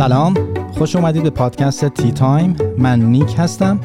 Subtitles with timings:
[0.00, 0.34] سلام.
[0.72, 2.56] خوش اومدید به پادکست Tea Time.
[2.78, 3.80] من نیک هستم.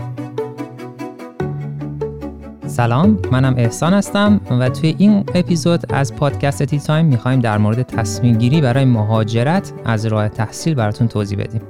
[2.68, 7.82] سلام منم احسان هستم و توی این اپیزود از پادکست Tea Time می‌خوایم در مورد
[7.82, 11.62] تصمیم گیری برای مهاجرت از راه تحصیل براتون توضیح بدیم.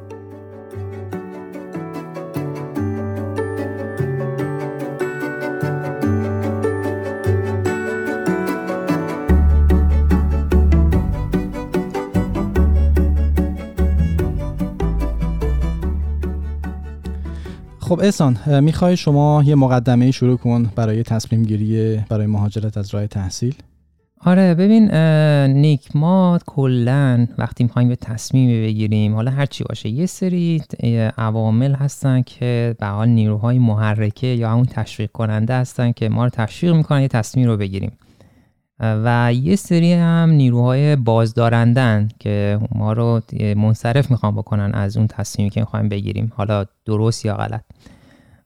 [17.95, 23.08] خب احسان می‌خوای شما یه مقدمه شروع کن برای تصمیم گیری برای مهاجرت از راه
[23.08, 23.55] تحصیل؟
[24.26, 24.91] آره ببین
[25.52, 30.63] نیک ما کلا وقتی می‌خوایم به تصمیم بگیریم حالا هر چی باشه یه سری
[31.17, 36.30] عوامل هستن که به حال نیروهای محرکه یا همون تشویق کننده هستن که ما رو
[36.30, 37.92] تشویق می‌کنن یه تصمیم رو بگیریم.
[38.80, 43.22] و یه سری هم نیروهای بازدارندن که ما رو
[43.56, 47.64] منصرف می‌خوان بکنن از اون تصمیمی که می‌خوایم بگیریم حالا درست یا غلط.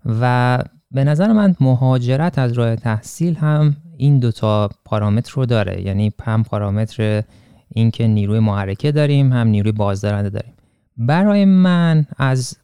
[0.05, 0.59] و
[0.91, 5.81] به نظر من مهاجرت از راه تحصیل هم این دوتا پارامتر رو داره.
[5.81, 7.23] یعنی هم پارامتر
[7.69, 10.53] اینکه نیروی محرکه داریم هم نیروی بازدارنده داریم.
[10.97, 12.57] برای من از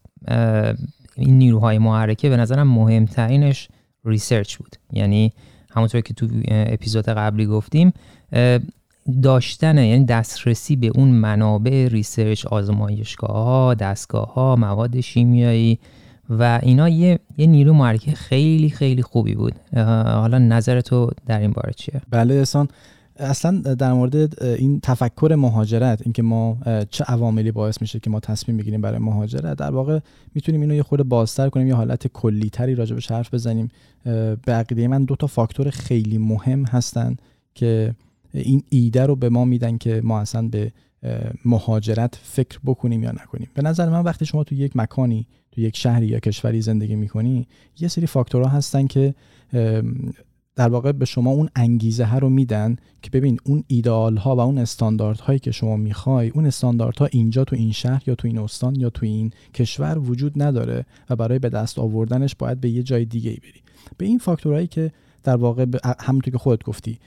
[1.16, 3.68] این نیروهای محرکه به نظرم مهمترینش
[4.04, 4.76] ریسرچ بود.
[4.92, 5.32] یعنی
[5.76, 7.92] همونطور که تو اپیزود قبلی گفتیم
[9.22, 15.78] داشتن یعنی دسترسی به اون منابع ریسرچ آزمایشگاه ها دستگاه ها مواد شیمیایی
[16.30, 19.52] و اینا یه, یه نیرو محرکه خیلی خیلی خوبی بود
[20.06, 22.68] حالا نظر تو در این باره چیه؟ بله احسان
[23.18, 26.58] اصلا در مورد این تفکر مهاجرت اینکه ما
[26.90, 29.98] چه عواملی باعث میشه که ما تصمیم بگیریم برای مهاجرت در واقع
[30.34, 33.68] می‌تونیم اینو یه خورده بازتر کنیم یه حالت کلی تری راجع حرف بزنیم.
[34.44, 37.16] به عقیده من دو تا فاکتور خیلی مهم هستن
[37.54, 37.94] که
[38.32, 40.72] این ایده رو به ما میدن که ما اصلا به
[41.44, 43.48] مهاجرت فکر بکنیم یا نکنیم.
[43.54, 47.46] به نظر من وقتی شما تو یک مکانی تو یک شهری یا کشوری زندگی می‌کنی
[47.80, 49.14] یه سری فاکتورها هستن که
[50.56, 54.40] در واقع به شما اون انگیزه ها رو میدن که ببین اون ایدئال ها و
[54.40, 58.28] اون استاندارد هایی که شما می‌خوای اون استاندارد ها اینجا تو این شهر یا تو
[58.28, 62.70] این استان یا تو این کشور وجود نداره و برای به دست آوردنش باید به
[62.70, 63.62] یه جای دیگه ای بری.
[63.96, 65.66] به این فاکتورهایی که در واقع
[66.00, 66.98] همونطور که خودت گفتی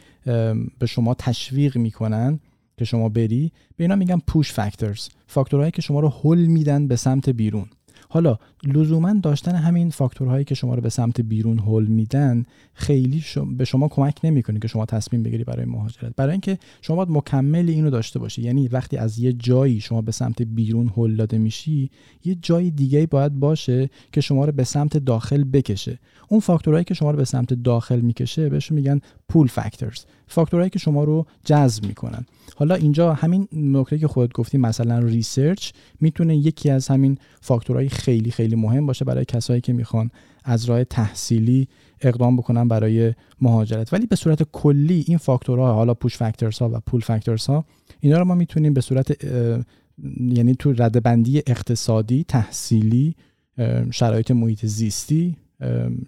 [0.80, 2.40] به شما تشویق می‌کنن
[2.78, 6.96] که شما بری به اینا میگن پوش فاکتورز فاکتورهایی که شما رو هل میدن به
[6.96, 7.66] سمت بیرون.
[8.12, 13.24] حالا لزوما داشتن همین فاکتورهایی که شما رو به سمت بیرون هل میدن خیلی
[13.58, 16.16] به شما کمک نمی‌کنه که شما تصمیم بگیری برای مهاجرت.
[16.16, 18.42] برای اینکه شما باید مکمل اینو داشته باشی.
[18.42, 21.90] یعنی وقتی از یه جایی شما به سمت بیرون هل داده میشی
[22.26, 26.00] یه جای دیگه باید باشه که شما رو به سمت داخل بکشه.
[26.30, 29.00] اون فاکتورهایی که شما رو به سمت داخل می‌کشه بهش میگن
[29.30, 32.26] pull factors فاکتورهایی که شما رو جذب می‌کنن.
[32.56, 38.32] حالا اینجا همین نکته که خودت گفتی مثلا research می‌تونه یکی از همین فاکتورهای خیلی
[38.32, 40.12] خیلی مهم باشه برای کسایی که می‌خوان
[40.44, 41.68] از راه تحصیلی
[42.02, 43.94] اقدام بکنن برای مهاجرت.
[43.94, 47.66] ولی به صورت کلی این فاکتورها حالا push factors ها و pull factors ها
[48.00, 49.26] اینا رو ما می‌تونیم به صورت
[50.20, 53.16] یعنی تو ردبندی اقتصادی تحصیلی
[53.92, 55.38] شرایط محیط زیستی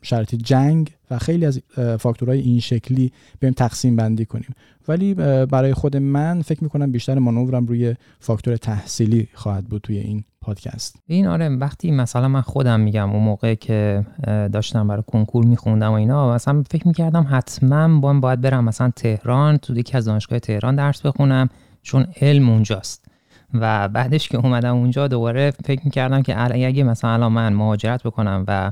[0.01, 1.61] شرایط جنگ و خیلی از
[1.99, 4.55] فاکتورهای این شکلی بریم تقسیم بندی کنیم.
[4.87, 5.13] ولی
[5.45, 10.95] برای خود من فکر می‌کنم بیشتر مانورم روی فاکتور تحصیلی خواهد بود توی این پادکست.
[11.07, 15.93] این آره وقتی مثلا من خودم میگم اون موقع که داشتم برای کنکور میخوندم و
[15.93, 20.75] اینا مثلا فکر می‌کردم حتما با باید برم مثلا تهران تو یکی از دانشگاه تهران
[20.75, 21.49] درس بخونم
[21.81, 23.05] چون علم اونجاست.
[23.53, 28.71] و بعدش که اومدم اونجا دوباره فکر می‌کردم که اگه مثلا من مهاجرت بکنم و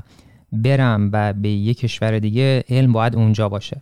[0.52, 3.80] برم و به یک کشور دیگه علم باید اونجا باشه.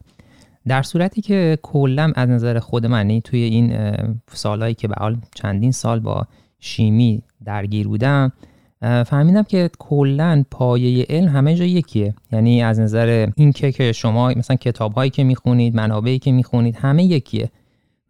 [0.68, 3.94] در صورتی که کلا از نظر خود من یعنی توی این
[4.32, 6.26] سالهایی که به حال چندین سال با
[6.60, 8.32] شیمی درگیر بودم
[8.80, 12.14] فهمیدم که کلا پایه علم همه جا یکیه.
[12.32, 17.04] یعنی از نظر این که شما مثلا کتاب هایی که می‌خونید منابعی که می‌خونید همه
[17.04, 17.50] یکیه.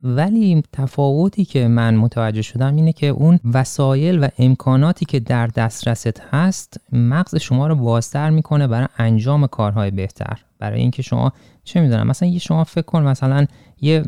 [0.02, 6.20] ولی تفاوتی که من متوجه شدم اینه که اون وسایل و امکاناتی که در دسترست
[6.32, 10.38] هست مغز شما رو بازتر می‌کنه برای انجام کارهای بهتر.
[10.58, 11.32] برای اینکه شما
[11.64, 13.46] چه می‌دونم مثلا یه شما فکر کن مثلا
[13.80, 14.02] یه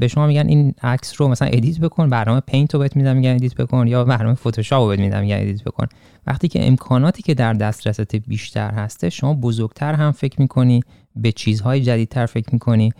[0.00, 3.34] به شما میگن این عکس رو مثلا edit بکن برنامه Paint رو بهت میدم میگن
[3.34, 5.86] edit بکن یا برنامه فتوشاپ رو بهت میدم میگن edit بکن.
[6.26, 10.80] وقتی که امکاناتی که در دسترست بیشتر هسته شما بزرگتر هم فکر می‌کنی
[11.16, 12.92] به چیزهای جدیدتر فکر می‌کنی.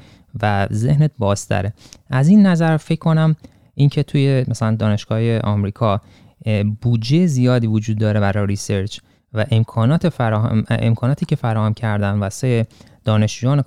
[0.42, 1.72] و ذهنت بازتره.
[2.10, 3.36] از این نظر فکر کنم
[3.74, 6.00] اینکه توی مثلا دانشگاه آمریکا
[6.82, 8.98] بودجه زیادی وجود داره برای research
[9.34, 12.66] و امکانات فراهم، امکاناتی که فراهم کردن واسه
[13.04, 13.64] دانشجویان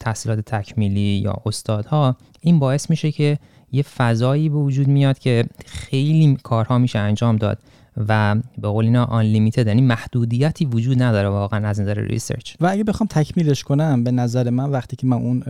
[0.00, 3.38] تحصیلات تکمیلی یا استادها این باعث میشه که
[3.72, 7.58] یه فضایی به وجود میاد که خیلی کارها میشه انجام داد.
[7.96, 12.84] و به قول اینا آن یعنی محدودیتی وجود نداره واقعا از نظر research و اگه
[12.84, 15.42] بخوام تکمیلش کنم به نظر من وقتی که من اون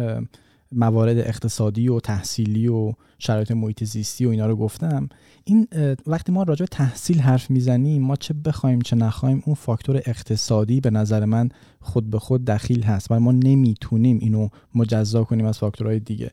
[0.73, 5.09] موارد اقتصادی و تحصیلی و شرایط محیط زیستی و اینا رو گفتم
[5.45, 5.69] این
[6.07, 10.81] وقتی ما راجع به تحصیل حرف می‌زنیم ما چه بخوایم چه نخوایم اون فاکتور اقتصادی
[10.81, 11.49] به نظر من
[11.81, 16.31] خود به خود دخیل هست و ما نمی‌تونیم اینو مجزا کنیم از فاکتورهای دیگه.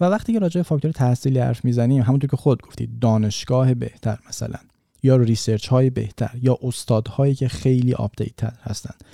[0.00, 4.18] و وقتی که راجع به فاکتور تحصیلی حرف می‌زنیم همونطور که خود گفتید دانشگاه بهتر
[4.28, 4.58] مثلا.
[5.02, 9.04] یا research های بهتر یا استادهایی که خیلی update هستند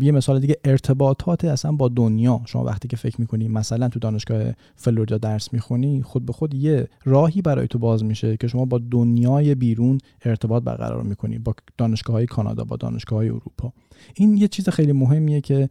[0.00, 2.40] یه مثال دیگه ارتباطات اصلا با دنیا.
[2.46, 4.42] شما وقتی که فکر می‌کنی مثلا تو دانشگاه
[4.76, 8.80] فلوریدا درس می‌خونی خود به خود یه راهی برای تو باز میشه که شما با
[8.90, 13.72] دنیای بیرون ارتباط برقرار می‌کنی با دانشگاه های کانادا با دانشگاه های اروپا.
[14.14, 15.68] این یه چیز خیلی مهمیه که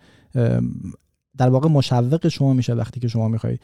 [1.38, 3.58] در واقع مشوق شما میشه وقتی که شما می‌خوای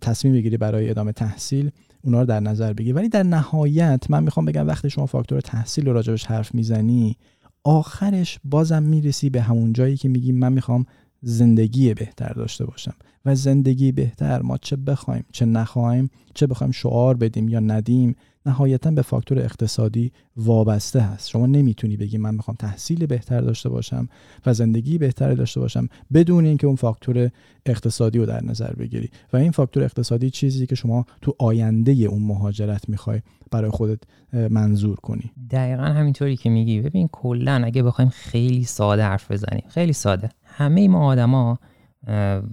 [0.00, 1.70] تصمیم بگیری برای ادامه تحصیل.
[2.02, 5.86] اونا رو در نظر بگیری ولی در نهایت من می‌خوام بگم وقتی شما فاکتور تحصیل
[5.86, 7.16] رو راجبش حرف می‌زنی
[7.64, 10.86] آخرش بازم می‌رسی به همون جایی که میگیم من می‌خوام
[11.22, 12.94] زندگی بهتر داشته باشم.
[13.24, 18.16] و زندگی بهتر ما چه بخوایم چه نخواهیم چه بخوایم شعار بدیم یا ندیم
[18.48, 21.28] نهایتا به فاکتور اقتصادی وابسته هست.
[21.28, 24.08] شما نمی‌تونی بگی من می‌خوام تحصیل بهتر داشته باشم
[24.46, 27.30] و زندگی بهتری داشته باشم بدون اینکه اون فاکتور
[27.66, 29.10] اقتصادی رو در نظر بگیری.
[29.32, 33.98] و این فاکتور اقتصادی چیزی که شما تو آینده اون مهاجرت می‌خوای برای خودت
[34.32, 35.30] منظور کنی.
[35.50, 36.80] دقیقا همینطوری که میگی.
[36.80, 40.30] ببین کلا اگه بخوایم خیلی ساده حرف بزنیم خیلی ساده.
[40.44, 41.58] همه ما آدما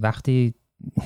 [0.00, 0.54] وقتی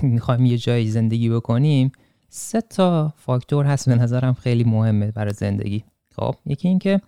[0.02, 1.92] می‌خوایم یه جایی زندگی بکنیم
[2.32, 5.84] سه تا فاکتور هست به نظرم خیلی مهمه برای زندگی.
[6.16, 7.00] خب یکی اینکه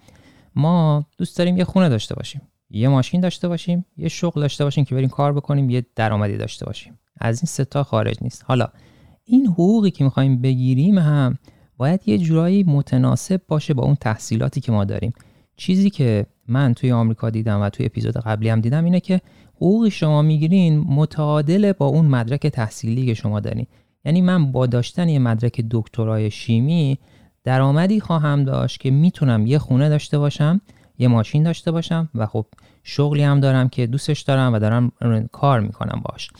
[0.54, 2.40] ما دوست داریم یه خونه داشته باشیم.
[2.70, 6.66] یه ماشین داشته باشیم یه شغل داشته باشیم که بریم کار بکنیم یه درآمدی داشته
[6.66, 6.98] باشیم.
[7.20, 8.44] از این سه تا خارج نیست.
[8.46, 8.68] حالا
[9.24, 11.38] این حقوقی که می‌خوایم بگیریم هم
[11.76, 15.12] باید یه جورایی متناسب باشه با اون تحصیلاتی که ما داریم.
[15.56, 19.20] چیزی که من توی آمریکا دیدم و توی اپیزود قبلی هم دیدم اینه که
[19.56, 23.66] حقوقی شما می‌گیرین متعادل با اون مدرک تحصیلی که شما دارین.
[24.04, 26.98] یعنی من با داشتن یه مدرک دکترای شیمی
[27.44, 30.60] درآمدی خواهم داشت که می‌تونم یه خونه داشته باشم
[30.98, 32.46] یه ماشین داشته باشم و خب
[32.82, 34.92] شغلی هم دارم که دوستش دارم و دارم
[35.32, 36.30] کار می‌کنم باش.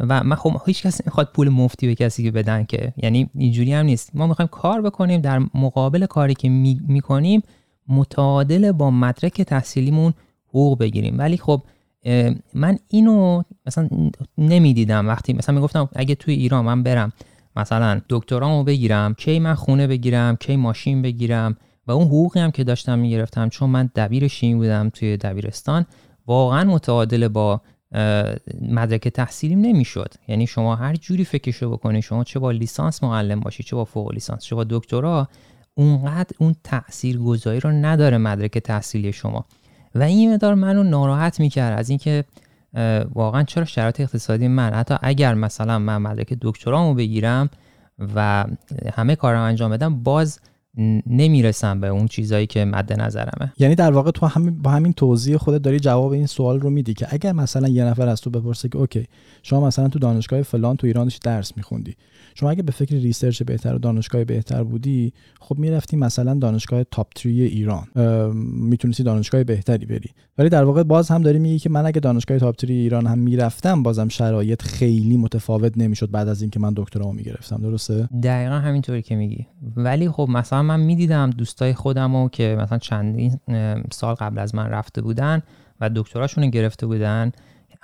[0.00, 2.92] و من خب هیچ کسی نمی‌خواد پول مفتی به کسی که بدن که.
[2.96, 4.10] یعنی اینجوری هم نیست.
[4.16, 6.48] ما می‌خوایم کار بکنیم در مقابل کاری که
[6.88, 7.42] می‌کنیم
[7.88, 10.14] متعادل با مدرک تحصیلیمون
[10.48, 11.18] حقوق بگیریم.
[11.18, 11.62] ولی خب
[12.54, 13.88] من اینو مثلا
[14.38, 15.08] نمی‌دیدم.
[15.08, 17.12] وقتی مثلا می‌گفتم اگه توی ایران من برم
[17.56, 21.56] مثلا دکترامو بگیرم کی من خونه بگیرم کی ماشین بگیرم
[21.86, 25.86] و اون حقوقی هم که داشتم می‌گرفتم چون من دبیر شیمی بودم توی دبیرستان
[26.26, 27.60] واقعا متعادل با
[28.60, 30.14] مدرک تحصیلیم نمی‌شد.
[30.28, 34.12] یعنی شما هر جوری فکرشو بکنی شما چه با لیسانس معلم باشی چه با فوق
[34.12, 35.28] لیسانس چه با دکترا
[35.74, 39.44] اونقدر اون تأثیر گذاری رو نداره مدرک تحصیلی شما.
[39.94, 42.24] و این مدار منو ناراحت می‌کرد از اینکه
[43.14, 47.50] واقعا چرا شرایط اقتصادی من حتی اگر مثلا من مدرک دکترامو بگیرم
[48.14, 48.44] و
[48.94, 50.40] همه کارم انجام بدم باز
[51.06, 53.52] نمی‌رسم به اون چیزایی که مد نظرمه.
[53.58, 56.94] یعنی در واقع تو همین با همین توضیح خودت داری جواب این سوال رو میدی
[56.94, 59.06] که اگر مثلا یه نفر از تو بپرسه که OK
[59.42, 61.96] شما مثلا تو دانشگاه فلان تو ایران درس میخوندی.
[62.40, 67.06] شما اگه به فکر research بهتر و دانشگاه بهتر بودی خب می‌رفتی مثلا دانشگاه top
[67.18, 67.86] 3 ایران.
[68.54, 70.10] می‌تونستی دانشگاه بهتری بری.
[70.38, 73.18] ولی در واقع باز هم داری میگی که من اگه دانشگاه top 3 ایران هم
[73.18, 77.62] می‌رفتم بازم شرایط خیلی متفاوت نمی‌شد بعد از اینکه من دکترامو می‌گرفتم.
[77.62, 79.46] درسته؟ دقیقا همینطوری که میگی.
[79.76, 83.38] ولی خب مثلا من می‌دیدم دوستای خودمو که مثلا چندین
[83.92, 85.42] سال قبل از من رفته بودن
[85.80, 87.32] و دکتراشون گرفته بودن.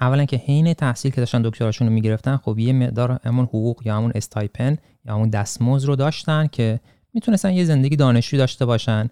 [0.01, 3.97] اولا که حین تحصیل که داشتن دکتراشون رو می‌گرفتن خب یه مقدار همون حقوق یا
[3.97, 6.81] همون استایپن یا همون دستمزد رو داشتن که
[7.15, 9.09] می‌تونستن یه زندگی دانشجو داشته باشن.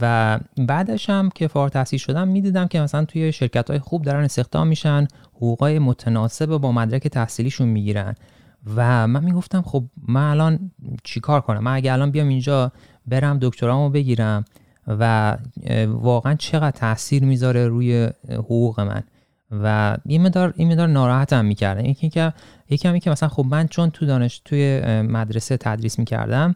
[0.00, 4.24] و بعدش هم که فارغ التحصیل شدم می‌دیدم که مثلا توی شرکت های خوب دارن
[4.24, 8.14] استخدام میشن حقوقای متناسب با مدرک تحصیلیشون می‌گیرن.
[8.76, 10.70] و من می‌گفتم خب من الان
[11.04, 12.72] چیکار کنم؟ من اگه الان بیام اینجا
[13.06, 14.44] برم دکترامو بگیرم
[14.86, 15.36] و
[15.86, 19.02] واقعا چقدر تاثیر می‌ذاره روی حقوق من؟
[19.52, 22.32] و این مدار این مدار ناراحتم می‌کردن یکی که
[22.70, 26.54] یکی که مثلا خب من چون تو دانش توی مدرسه تدریس می‌کردم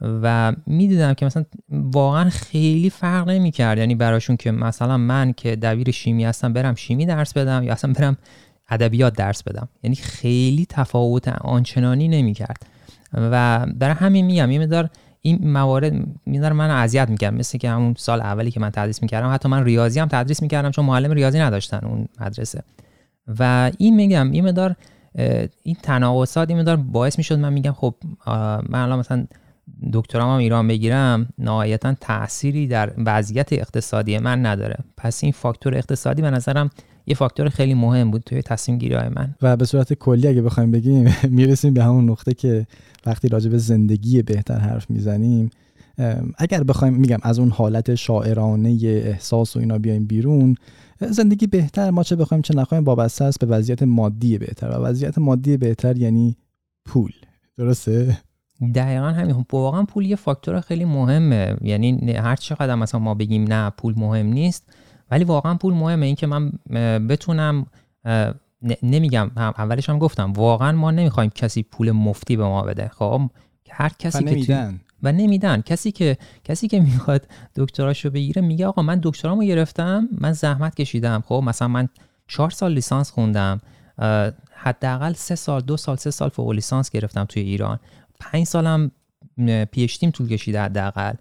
[0.00, 3.78] و می‌دیدم که مثلا واقعا خیلی فرق نمی‌کرد.
[3.78, 7.92] یعنی براشون که مثلا من که دبیر شیمی هستم برم شیمی درس بدم یا اصلا
[7.92, 8.16] برم
[8.68, 9.68] ادبیات درس بدم.
[9.82, 12.66] یعنی خیلی تفاوت آنچنانی نمی‌کرد.
[13.14, 14.90] و برای همین میگم یه مدار
[15.22, 15.92] این موارد
[16.26, 19.64] میدار من اذیت می‌کرد مثل که همون سال اولی که من تدریس می‌کردم حتی من
[19.64, 22.62] ریاضی هم تدریس می‌کردم چون معلم ریاضی نداشتن اون مدرسه.
[23.38, 24.76] و این میگم این مدار
[25.62, 27.94] این تناقضات این مقدار باعث می‌شد من میگم خب
[28.68, 29.26] من الان مثلا
[29.92, 34.76] دکترام هم ایران بگیرم نهایتا تأثیری در وضعیت اقتصادی من نداره.
[34.96, 36.70] پس این فاکتور اقتصادی به نظرم
[37.06, 39.34] یه فاکتور خیلی مهم بود توی تصمیم گیری های من.
[39.42, 42.66] و به صورت کلی اگه بخوایم بگیم می‌رسیم به همون نقطه که
[43.06, 45.50] وقتی راجع به زندگی بهتر حرف می‌زنیم
[46.38, 50.54] اگر بخوایم میگم از اون حالت شاعرانه احساس و اینا بیایم بیرون
[51.00, 54.70] زندگی بهتر ما چه بخوایم چه نخوایم وابسته است به وضعیت مادی بهتر.
[54.70, 56.36] و وضعیت مادی بهتر یعنی
[56.84, 57.12] پول.
[57.58, 58.18] درسته؟
[58.74, 59.44] دقیقا همین.
[59.52, 61.56] واقعا پول یه فاکتور خیلی مهمه.
[61.60, 64.72] یعنی هر چقدر مثلا ما بگیم نه پول مهم نیست.
[65.10, 66.06] ولی واقعا پول مهمه.
[66.06, 66.52] اینکه من
[67.08, 67.66] بتونم
[68.82, 72.88] نمیگم اولش هم گفتم واقعا ما نمی‌خوایم کسی پول مفتی به ما بده.
[72.88, 73.22] خب؟
[73.70, 75.60] هر کسی که و نمیدن.
[75.60, 77.26] کسی که کسی که می‌خواد
[77.56, 81.24] دکتراشو بگیره میگه آقا من دکترامو گرفتم من زحمت کشیدم.
[81.26, 81.88] خب؟ مثلا من
[82.28, 83.60] چهار سال لیسانس خوندم
[84.54, 87.78] حداقل سه سال دو سال سه سال فوق لیسانس گرفتم توی ایران.
[88.20, 88.90] پنج سالم
[89.70, 91.14] پیشتیم طول کشیده حداقل.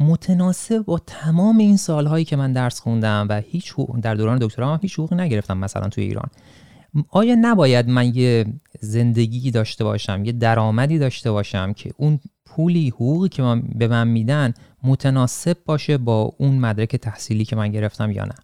[0.00, 4.78] متناسب با تمام این سالهایی که من درس خوندم و هیچ در دوران دکترا هم
[4.82, 6.28] هیچ حقوقی نگرفتم مثلا توی ایران.
[7.08, 8.46] آیا نباید من یه
[8.80, 14.08] زندگی داشته باشم یه درآمدی داشته باشم که اون پولی حقوقی که من به من
[14.08, 18.34] میدن متناسب باشه با اون مدرک تحصیلی که من گرفتم یا نه؟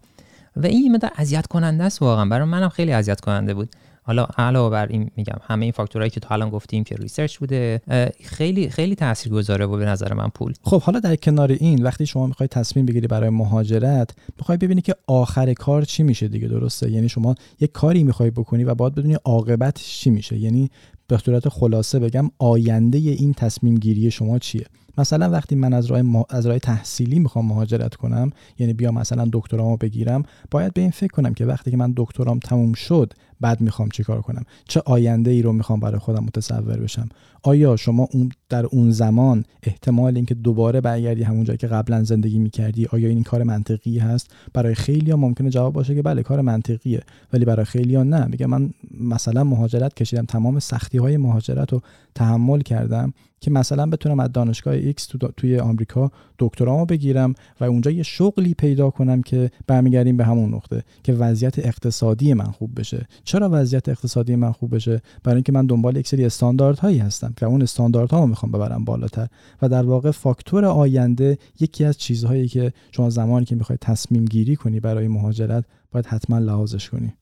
[0.56, 2.24] و این مدار اذیت کننده است واقعا.
[2.24, 3.68] برای منم خیلی اذیت کننده بود.
[4.06, 7.80] حالا علاوه بر این میگم همه این فاکتورهایی که تا الان گفتیم که research بوده
[8.25, 10.52] خیلی خیلی تاثیرگذاره به نظر من پول.
[10.62, 14.94] خب حالا در کنار این وقتی شما می‌خوای تصمیم بگیری برای مهاجرت می‌خوای ببینی که
[15.06, 19.14] آخر کار چی میشه دیگه درسته؟ یعنی شما یه کاری می‌خوای بکنی و باید بدونی
[19.14, 20.38] عاقبت چی میشه.
[20.38, 20.70] یعنی
[21.08, 24.66] به صورت خلاصه بگم آینده این تصمیم گیری شما چیه؟
[24.99, 29.76] مثلا وقتی من از راه, از راه تحصیلی می‌خوام مهاجرت کنم یعنی بیا مثلا دکترامو
[29.76, 33.12] بگیرم باید به این فکر کنم که وقتی که من دکترام تموم شد
[33.44, 37.08] بعد می‌خوام چیکار کنم؟ چه آینده ای رو می‌خوام برای خودم متصور بشم؟
[37.42, 42.86] آیا شما اون در اون زمان احتمال اینکه دوباره برگردی جایی که قبلا زندگی می‌کردی
[42.86, 47.02] آیا این کار منطقی هست؟ برای خیلی ها ممکنه جواب باشه که بله کار منطقیه.
[47.32, 48.26] ولی برای خیلی ها نه.
[48.26, 48.70] میگه من
[49.00, 51.80] مثلا مهاجرت کشیدم تمام سختی های مهاجرت رو
[52.14, 53.12] تحمل کردم
[53.44, 58.54] که مثلا بتونم از دانشگاه X تو توی آمریکا دکترامو بگیرم و اونجا یه شغلی
[58.54, 63.06] پیدا کنم که برمیگردیم به همون نقطه که وضعیت اقتصادی من خوب بشه.
[63.34, 67.46] چرا وضعیت اقتصادی من خوب بشه؟ برای اینکه من دنبال یک سری استانداردهایی هستم که
[67.46, 69.28] اون استانداردها رو می‌خوام ببرم بالاتر
[69.62, 74.56] و در واقع فاکتور آینده یکی از چیزهایی که شما زمانی که می‌خوای تصمیم گیری
[74.56, 77.12] کنی برای مهاجرت باید حتما لحاظش کنی.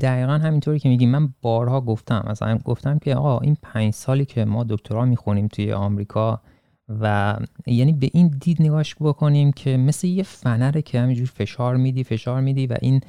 [0.00, 4.44] دقیقا همینطوری که میگیم من بارها گفتم مثلا گفتم که آقا این پنج سالی که
[4.44, 6.40] ما دکترا می‌خونیم توی آمریکا
[6.88, 7.36] و
[7.66, 12.40] یعنی به این دید نگاش بکنیم که مثل یه فنره که همینجور فشار میدی فشار
[12.40, 13.00] میدی و این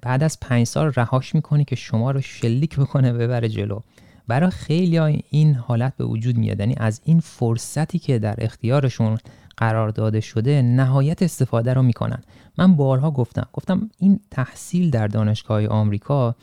[0.00, 3.80] بعد از پنج سال رهاش می‌کنی که شما رو شلیک بکنه ببره جلو.
[4.28, 4.98] برای خیلی
[5.30, 6.60] این حالت به وجود میاد.
[6.60, 9.18] یعنی از این فرصتی که در اختیارشون
[9.56, 12.22] قرار داده شده نهایت استفاده رو می‌کنن.
[12.58, 13.46] من بارها گفتم.
[13.52, 16.34] گفتم این تحصیل در دانشگاه آمریکا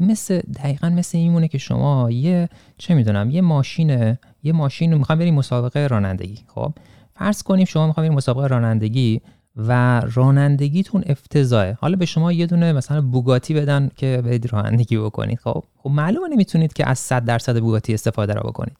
[0.00, 5.18] مثل دقیقا مثل اینمونه که شما یه چه می‌دونم یه ماشین یه ماشین رو می‌خوام
[5.18, 6.38] بریم مسابقه رانندگی.
[6.46, 6.72] خب
[7.14, 9.20] فرض کنیم شما می‌خوام بریم مسابقه رانندگی
[9.58, 11.78] و رانندگیتون افتضاحه.
[11.80, 15.38] حالا به شما یه دونه مثلا بوگاتی بدن که برید رانندگی بکنید.
[15.38, 18.76] خب خب معلومه نمی‌تونید که از 100 درصد بوگاتی استفاده رو بکنید.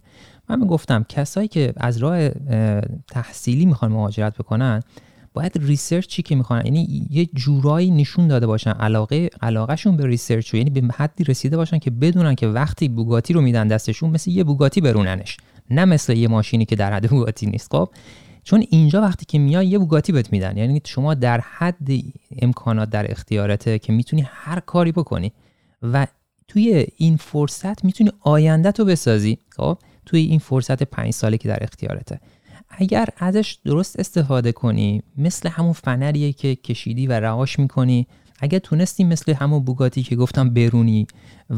[0.49, 2.29] من گفتم کسایی که از راه
[3.11, 4.83] تحصیلی می‌خوان مهاجرت بکنن
[5.33, 10.55] باید research ی که می‌خوان یعنی یه جورایی نشون داده باشن علاقه علاقهشون به research
[10.55, 14.45] یعنی به حدی رسیده باشن که بدونن که وقتی بوگاتی رو میدن دستشون مثل یه
[14.45, 15.37] بوگاتی بروننش
[15.71, 17.71] نه مثل یه ماشینی که در حد بوگاتی نیست.
[17.73, 17.89] خب
[18.49, 20.57] چون اینجا وقتی که میای یه بوگاتی بهت میدن.
[20.57, 21.89] یعنی شما در حد
[22.43, 25.33] امکانات در اختیارته که می‌تونی هر کاری بکنی
[25.83, 26.07] و
[26.49, 29.39] توی این فرصت می‌تونی آینده تو بسازی.
[29.57, 32.21] خب؟ توی این فرصت پنج ساله که در اختیارته.
[32.71, 38.07] اگر ازش درست استفاده کنی مثل همون فنریه که کشیدی و رهاش می‌کنی
[38.41, 41.07] اگر تونستی مثل همون بوگاتی که گفتم برونی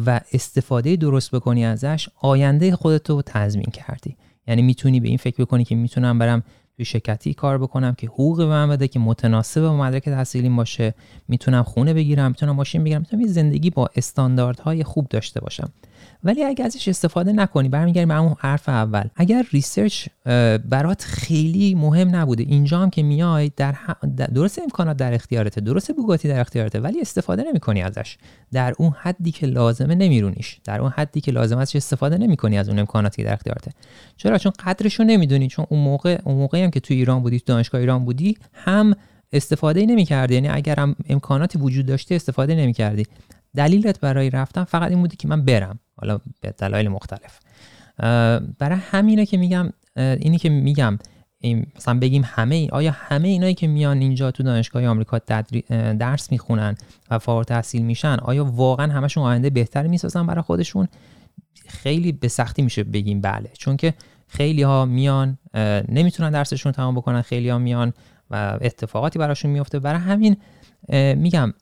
[0.07, 4.17] و استفاده درست بکنی ازش آینده خودتو تضمین کردی.
[4.49, 6.43] یعنی می‌تونی به این فکر بکنی که می‌تونم برم
[6.81, 10.95] توی شرکتی کار بکنم که حقوق به من بده که متناسب با مدرک تحصیلیم باشه
[11.29, 15.73] می‌تونم خونه بگیرم می‌تونم ماشین بگیرم می‌تونم یه زندگی با استانداردهای خوب داشته باشم.
[16.25, 19.05] ولی اگر ازش استفاده نکنی برمیگردیم به همون حرف اول.
[19.17, 20.07] اگر ریسرچ
[20.69, 23.75] برات خیلی مهم نبوده اینجا هم که میای در,
[24.35, 28.17] درست امکانات در اختیارته درست بوگاتی در اختیارته ولی استفاده نمی‌کنی ازش.
[28.53, 30.61] در اون حدی که لازمه نمیرونیش.
[30.65, 33.73] در اون حدی که لازم ازش استفاده نمی‌کنی از اون امکاناتی که در اختیارته.
[34.17, 35.49] چرا؟ چون قدرشو نمی‌دونی.
[35.49, 38.95] چون اون موقع اون موقعی هم که تو ایران بودی تو دانشگاه ایران بودی هم
[39.33, 40.35] استفاده نمی‌کردی.
[40.35, 43.07] یعنی اگر هم امکاناتی وجود داشته استفاده نمی‌کردی.
[43.57, 45.79] دلیلت برای رفتن فقط این بودی که من برم.
[45.97, 47.41] حالا به دلایل مختلف.
[48.59, 50.99] برای همینه که میگم اینی که میگم
[51.77, 55.19] مثلا بگیم همه این آیا همه اینایی که میان اینجا تو دانشگاه آمریکا
[55.99, 56.75] درس می‌خونن
[57.11, 60.89] و فارغ تحصیل میشن آیا واقعا همشون آینده بهتری می‌سازن برای خودشون؟
[61.69, 63.51] خیلی به سختی میشه بگیم بله.
[63.59, 63.95] چون که
[64.27, 65.39] خیلی ها میان
[65.89, 67.93] نمی‌تونن درسشون تمام بکنن خیلی ها میان
[68.31, 69.79] و اتفاقاتی براشون میفته.
[69.79, 70.37] برای همین
[71.15, 71.53] میگم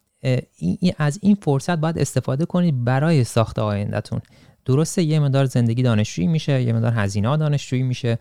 [0.98, 4.20] از این فرصت باید استفاده کنید برای ساخت آیندهتون.
[4.64, 8.18] درسته یه مدار زندگی دانشجویی میشه یه مدار هزینه دانشجویی میشه.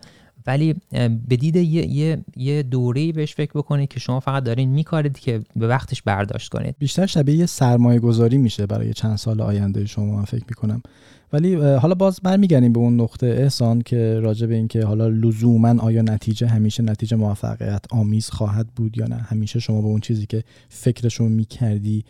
[0.48, 0.74] ولی
[1.28, 5.40] به دید یه, یه،, یه دوره بهش فکر بکنید که شما فقط دارین میکارید که
[5.56, 6.74] به وقتش برداشت کنید.
[6.78, 10.82] بیشتر شبیه یه سرمایه گذاری میشه برای چند سال آینده شما من فکر می‌کنم.
[11.32, 16.02] ولی حالا باز برمیگردیم به اون نقطه احسان که راجع به اینکه حالا لزوما آیا
[16.02, 20.44] نتیجه همیشه نتیجه موفقیت آمیز خواهد بود یا نه؟ همیشه شما به اون چیزی که
[20.68, 22.04] فکرشو می‌کردی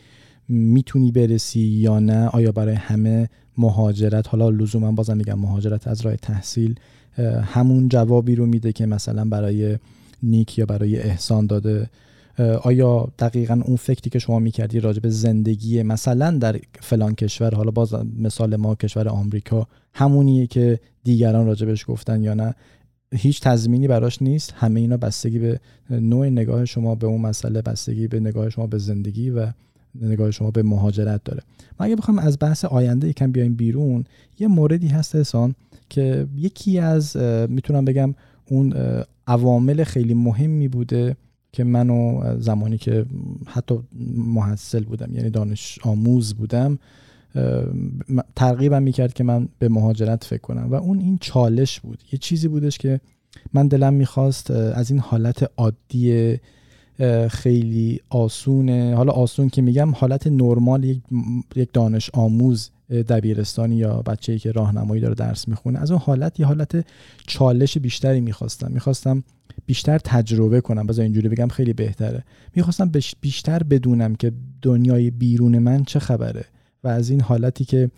[0.49, 3.29] می‌تونی برسی یا نه؟ آیا برای همه
[3.59, 6.75] مهاجرت؟ حالا لزوما بازم میگم مهاجرت از راه تحصیل
[7.45, 9.79] همون جوابی رو میده که مثلا برای
[10.23, 11.91] نیک یا برای احسان داده.
[12.63, 17.71] آیا دقیقا اون فکری که شما می‌کردی راجع به زندگی مثلا در فلان کشور حالا
[17.71, 22.55] باز مثال ما کشور آمریکا همونیه که دیگران راجبش گفتن یا نه؟
[23.15, 25.61] هیچ تضمینی براش نیست؟ همه اینا بستگی به
[25.91, 29.47] نوع نگاه شما به اون مسئله بستگی به نگاه شما به زندگی و
[30.01, 31.43] نگاه شما به مهاجرت داره.
[31.81, 34.05] ما اگه بخوام از بحث آینده یکم بیایم بیرون
[34.39, 35.55] یه موردی هست احسان.
[35.89, 37.17] که یکی از
[37.49, 38.15] می‌تونم بگم
[38.51, 38.75] اون
[39.27, 41.17] عوامل خیلی مهمی بوده
[41.53, 43.07] که منو زمانی که
[43.47, 43.79] حتی
[44.17, 46.79] محصل بودم یعنی دانش آموز بودم
[48.37, 50.69] ترغیبم می‌کرد که من به مهاجرت فکر کنم.
[50.71, 52.03] و اون این چالش بود.
[52.13, 53.01] یه چیزی بودش که
[53.53, 56.37] من دلم می‌خواست از این حالت عادی
[57.29, 60.85] خیلی آسونه حالا آسون که میگم حالت نرمال
[61.57, 66.47] یک دانش آموز دبیرستانی یا بچه‌ای که راهنمایی داره درس می‌خونه از اون حالت یه
[66.47, 66.87] حالت
[67.27, 68.73] چالش بیشتری می‌خواستم.
[68.73, 69.25] می‌خواستم
[69.67, 70.87] بیشتر تجربه کنم.
[70.87, 72.25] بذار اینجوری بگم خیلی بهتره.
[72.57, 76.45] می‌خواستم بیشتر بدونم که دنیای بیرون من چه خبره
[76.85, 77.91] و از این حالتی که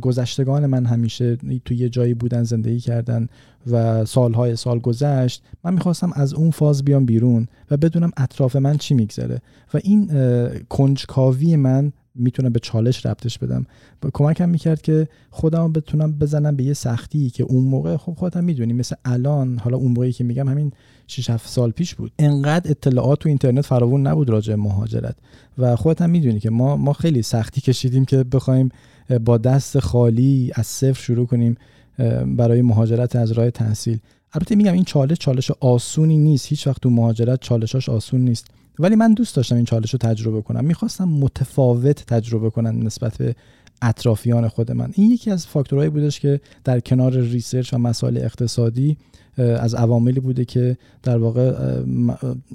[0.00, 3.26] گذشتگان من همیشه توی یه جایی بودن زندگی کردن
[3.70, 8.76] و سالهای سال گذشت من می‌خواستم از اون فاز بیام بیرون و بدونم اطراف من
[8.76, 9.40] چی میگذره.
[9.74, 10.10] و این
[10.68, 13.66] کنجکاوی من می‌تونم به چالش ربطش بدم.
[14.02, 18.44] با کمکم می‌کرد که خودم بتونم بزنم به یه سختی که اون موقع خب خودم
[18.44, 20.72] می‌دونی مثل الان حالا اون موقعی که میگم همین
[21.06, 22.12] 6 7 سال پیش بود.
[22.18, 25.16] انقدر اطلاعات تو اینترنت فراوون نبود راجع مهاجرت.
[25.58, 28.68] و خودت هم می‌دونی که ما ما خیلی سختی کشیدیم که بخوایم
[29.24, 31.56] با دست خالی از صفر شروع کنیم
[32.26, 33.98] برای مهاجرت از راه تحصیل.
[34.32, 36.46] البته میگم این چالش چالش آسونی نیست.
[36.46, 38.46] هیچ وقت تو مهاجرت چالشاش آسون نیست.
[38.78, 40.64] ولی من دوست داشتم این چالش رو تجربه کنم.
[40.64, 43.36] می‌خواستم متفاوت تجربه کنم نسبت به
[43.82, 44.90] اطرافیان خود من.
[44.94, 48.96] این یکی از فاکتورهایی بودش که در کنار research و مسائل اقتصادی
[49.36, 51.80] از عواملی بوده که در واقع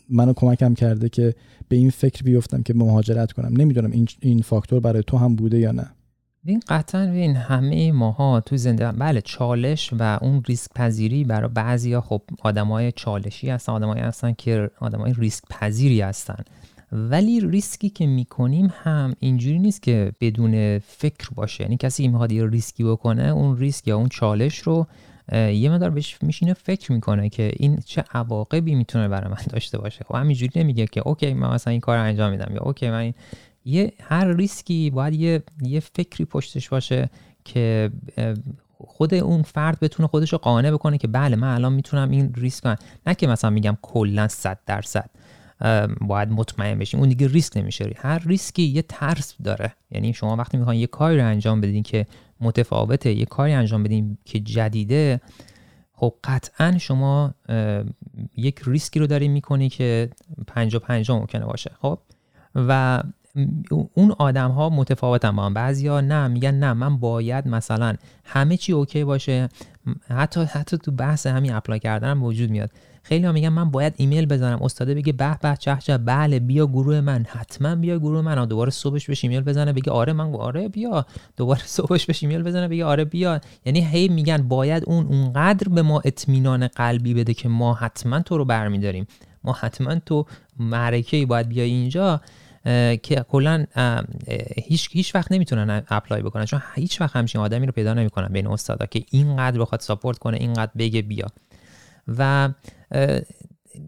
[0.10, 1.36] منو کمکم کرده که
[1.70, 3.54] به این فکر بیفتم که مهاجرت کنم.
[3.58, 5.90] نمی‌دونم این این فاکتور برای تو هم بوده یا نه.
[6.46, 12.02] این قطعا ببین همه ماها تو زنده بله چالش و اون ریسک پذیری برای بعضیا
[12.02, 16.44] خب آدمای چالشی هستن آدمایی هستن که آدمای ریسک پذیری هستن.
[16.92, 21.64] ولی ریسکی که می‌کنیم هم اینجوری نیست که بدون فکر باشه.
[21.64, 24.88] یعنی کسی که می‌خواد یه ریسکی بکنه اون ریسک یا اون چالش رو
[25.34, 30.06] یه مقدار بهش میشینه فکر می‌کنه که این چه عواقبی می‌تونه برای من داشته باشه.
[30.08, 33.14] خب همینجوری نمیگه که okay من مثلا این کار انجام میدم یا okay من
[33.70, 37.10] یه هر ریسکی باید یه, یه فکری پشتش باشه
[37.46, 37.92] که
[38.78, 42.64] خود اون فرد بتونه خودش رو قانع بکنه که بله من الان می‌تونم این ریسک
[42.64, 42.78] کنم
[43.08, 45.10] نه که مثلا میگم کلا 100 درصد
[46.02, 47.00] باید مطمئن بشیم.
[47.00, 47.94] اون دیگه ریسک نمیشه.
[47.98, 49.74] هر ریسکی یه ترس داره.
[49.92, 52.06] یعنی شما وقتی می‌خواین یه کاری رو انجام بدین که
[52.42, 55.22] متفاوته یه کاری انجام بدین که جدیده
[55.94, 57.34] خب قطعا شما
[58.38, 60.10] یک ریسکی رو داری می‌کنی که
[60.48, 61.72] پنجا پنجا ممکنه باشه.
[61.82, 62.00] خب؟
[62.56, 63.04] و
[63.94, 65.54] اون آدم ها متفاوتن با هم.
[65.54, 69.50] بعضیا نه میگن نه من باید مثلا همه چی okay باشه.
[70.10, 72.72] حتی حتی تو بحث همین apply کردن هم وجود میاد.
[73.04, 74.64] خیلی ها میگن من باید ایمیل بزنم.
[74.64, 77.26] استاده بگه به به چه چه بله بیا گروه من.
[77.30, 78.46] حتما بیا گروه من.
[78.46, 81.06] دوباره صبحش بهش ایمیل بزنه بگه آره من آره بیا.
[81.38, 83.42] دوباره صبحش بهش ایمیل بزنه بگه آره بیا.
[83.66, 88.38] یعنی هی میگن باید اون اونقدر به ما اطمینان قلبی بده که ما حتما تو
[88.38, 89.08] رو برمیداریم.
[89.44, 90.26] ما حتما تو
[90.60, 92.22] معرکه باید بیای اینجا.
[93.04, 93.66] که کلا
[94.58, 98.48] هیچ هیچ وقت نمی‌تونن apply بکنن چون هیچ وقت همچین آدمی رو پیدا نمی‌کنن بین
[98.48, 101.28] استادا که اینقدر بخواد support کنه اینقدر بگه بیا.
[102.08, 102.50] و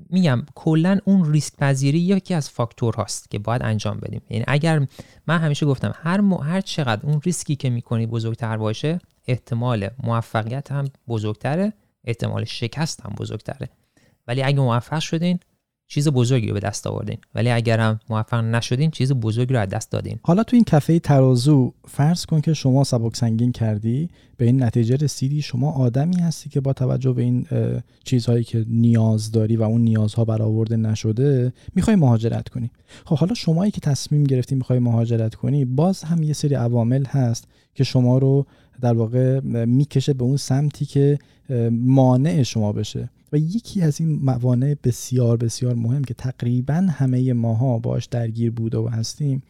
[0.09, 4.21] میگم کلا اون ریسک پذیری یکی از فاکتور هاست که باید انجام بدیم.
[4.29, 4.87] یعنی اگر
[5.27, 10.85] من همیشه گفتم هر هر چقدر اون ریسکی که می‌کنی بزرگتر باشه احتمال موفقیت هم
[11.07, 11.73] بزرگتره
[12.05, 13.69] احتمال شکست هم بزرگتره.
[14.27, 15.39] ولی اگه موفق شدین
[15.91, 17.17] چیز بزرگی رو به دست آوردین.
[17.35, 20.19] ولی اگرم موفق نشدین چیز بزرگی رو از دست دادین.
[20.23, 24.95] حالا تو این کفه ترازو فرض کن که شما سبک سنگین کردی به این نتیجه
[24.95, 27.45] رسیدی شما آدمی هستی که با توجه به این
[28.03, 32.71] چیزهایی که نیاز داری و اون نیازها برآورده نشده می‌خوای مهاجرت کنی.
[33.05, 37.47] خب حالا شمایی که تصمیم گرفتی می‌خوای مهاجرت کنی باز هم یه سری عوامل هست
[37.75, 38.45] که شما رو
[38.81, 41.19] در واقع می‌کشه به اون سمتی که
[41.71, 43.09] مانع شما بشه.
[43.31, 48.77] و یکی از این موانع بسیار بسیار مهم که تقریبا همه ماها باش درگیر بوده
[48.77, 49.43] و هستیم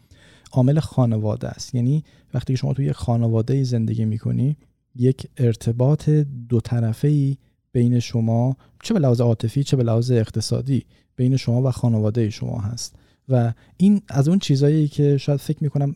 [0.51, 1.75] عامل خانواده است.
[1.75, 4.57] یعنی وقتی شما توی یک خانواده زندگی می‌کنی
[4.95, 6.09] یک ارتباط
[6.49, 7.37] دو طرفه ای
[7.71, 12.59] بین شما چه به لحاظ عاطفی چه به لحاظ اقتصادی بین شما و خانواده شما
[12.59, 12.95] هست.
[13.29, 15.95] و این از اون چیزایی که شاید فکر می‌کنم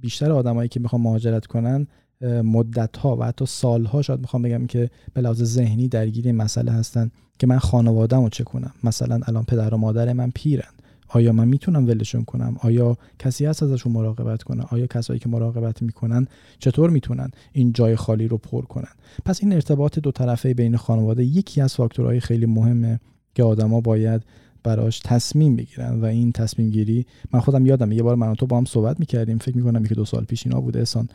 [0.00, 1.86] بیشتر آدمایی که می‌خوان مهاجرت کنن
[2.22, 6.36] مدت ها و حتی سال ها شاید می‌خوام بگم که به لحاظ ذهنی درگیر این
[6.36, 10.70] مسئله هستن که من خانوادهمو چه کنم؟ مثلا الان پدر و مادر من پیرن.
[11.08, 15.82] آیا من می‌تونم ولشون کنم؟ آیا کسی هست ازشون مراقبت کنه؟ آیا کسایی که مراقبت
[15.82, 16.26] می‌کنن
[16.58, 18.92] چطور می‌تونن این جای خالی رو پر کنن؟
[19.24, 23.00] پس این ارتباط دو طرفه بین خانواده یکی از فاکتورهای خیلی مهمه
[23.34, 24.22] که آدما باید
[24.62, 28.46] براش تصمیم بگیرن و این تصمیم گیری من خودم یادم یه بار من و تو
[28.46, 29.38] با هم صحبت می‌کردیم.
[29.38, 31.08] فکر می‌کنم که دو سال پیش اینا بوده احسان.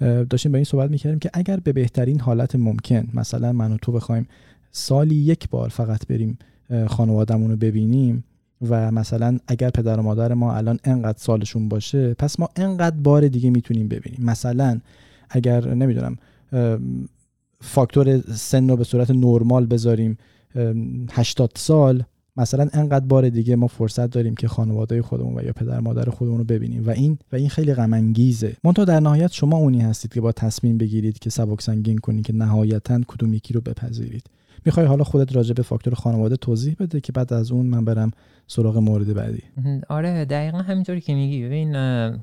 [0.00, 3.92] داشتیم با این صحبت می‌کردیم که اگر به بهترین حالت ممکن مثلا من و تو
[3.92, 4.26] بخوایم
[4.72, 6.38] سالی یک بار فقط بریم
[6.86, 8.24] خانوادهمون رو ببینیم
[8.68, 13.28] و مثلا اگر پدر و مادر ما الان انقدر سالشون باشه پس ما انقدر بار
[13.28, 14.24] دیگه می‌تونیم ببینیم.
[14.24, 14.80] مثلا
[15.30, 16.16] اگر نمی‌دونم
[17.60, 20.18] فاکتور سن رو به صورت نرمال بذاریم
[21.12, 22.02] 80 سال
[22.36, 26.38] مثلا انقدر بار دیگه ما فرصت داریم که خانواده خودمون و یا پدر مادر خودمون
[26.38, 30.12] رو ببینیم و این و این خیلی غم انگیزه منتها در نهایت شما اونی هستید
[30.12, 34.22] که با تصمیم بگیرید که سبک سنگین کنید که نهایتا کدوم یکی رو بپذیرید.
[34.64, 38.10] می‌خوای حالا خودت راجع به فاکتور خانواده توضیح بده که بعد از اون من برم
[38.46, 39.42] سراغ مورد بعدی.
[39.88, 41.44] آره دقیقا همینطوری که میگی.
[41.44, 41.76] ببین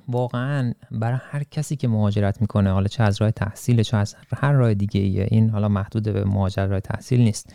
[0.08, 4.54] واقعا برای هر کسی که مهاجرت می‌کنه حالا چه از راه تحصیل چه از هر
[4.54, 7.54] راه دیگه ایه این حالا محدود به مهاجرت راه تحصیل نیست.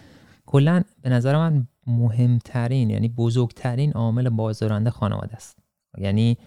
[0.53, 5.59] کلا به نظر من مهمترین یعنی بزرگترین عامل بازدارنده خانواده است.
[5.99, 6.39] یعنی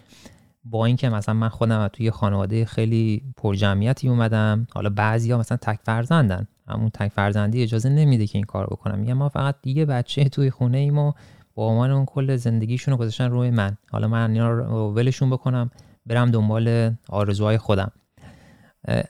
[0.63, 6.47] با اینکه مثلا من خودم توی خانواده خیلی پرجمعیتی اومدم حالا بعضیا مثلا تک فرزندن
[6.67, 8.99] همون تک فرزندی اجازه نمیده که این کار بکنم.
[8.99, 11.11] میگم ما فقط دیگه بچه توی خونه ایم و
[11.55, 13.77] با عنوان اون کل زندگیشون رو گذاشتن روی من.
[13.91, 15.69] حالا من اینا رو ولشون بکنم
[16.05, 17.91] برم دنبال آرزوهای خودم.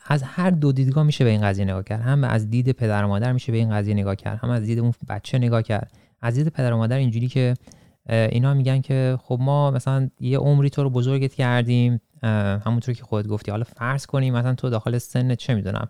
[0.05, 2.01] از هر دو دیدگاه میشه به این قضیه نگاه کرد.
[2.01, 4.39] هم از دید پدر و مادر میشه به این قضیه نگاه کرد.
[4.39, 5.91] هم از دید اون بچه نگاه کرد.
[6.21, 7.53] از دید پدر و مادر اینجوری که
[8.09, 12.01] اینا میگن که خب ما مثلا یه عمری تو رو بزرگت کردیم.
[12.65, 13.51] همونطور که خودت گفتی.
[13.51, 15.87] حالا فرض کنیم مثلا تو داخل سن چه می‌دونم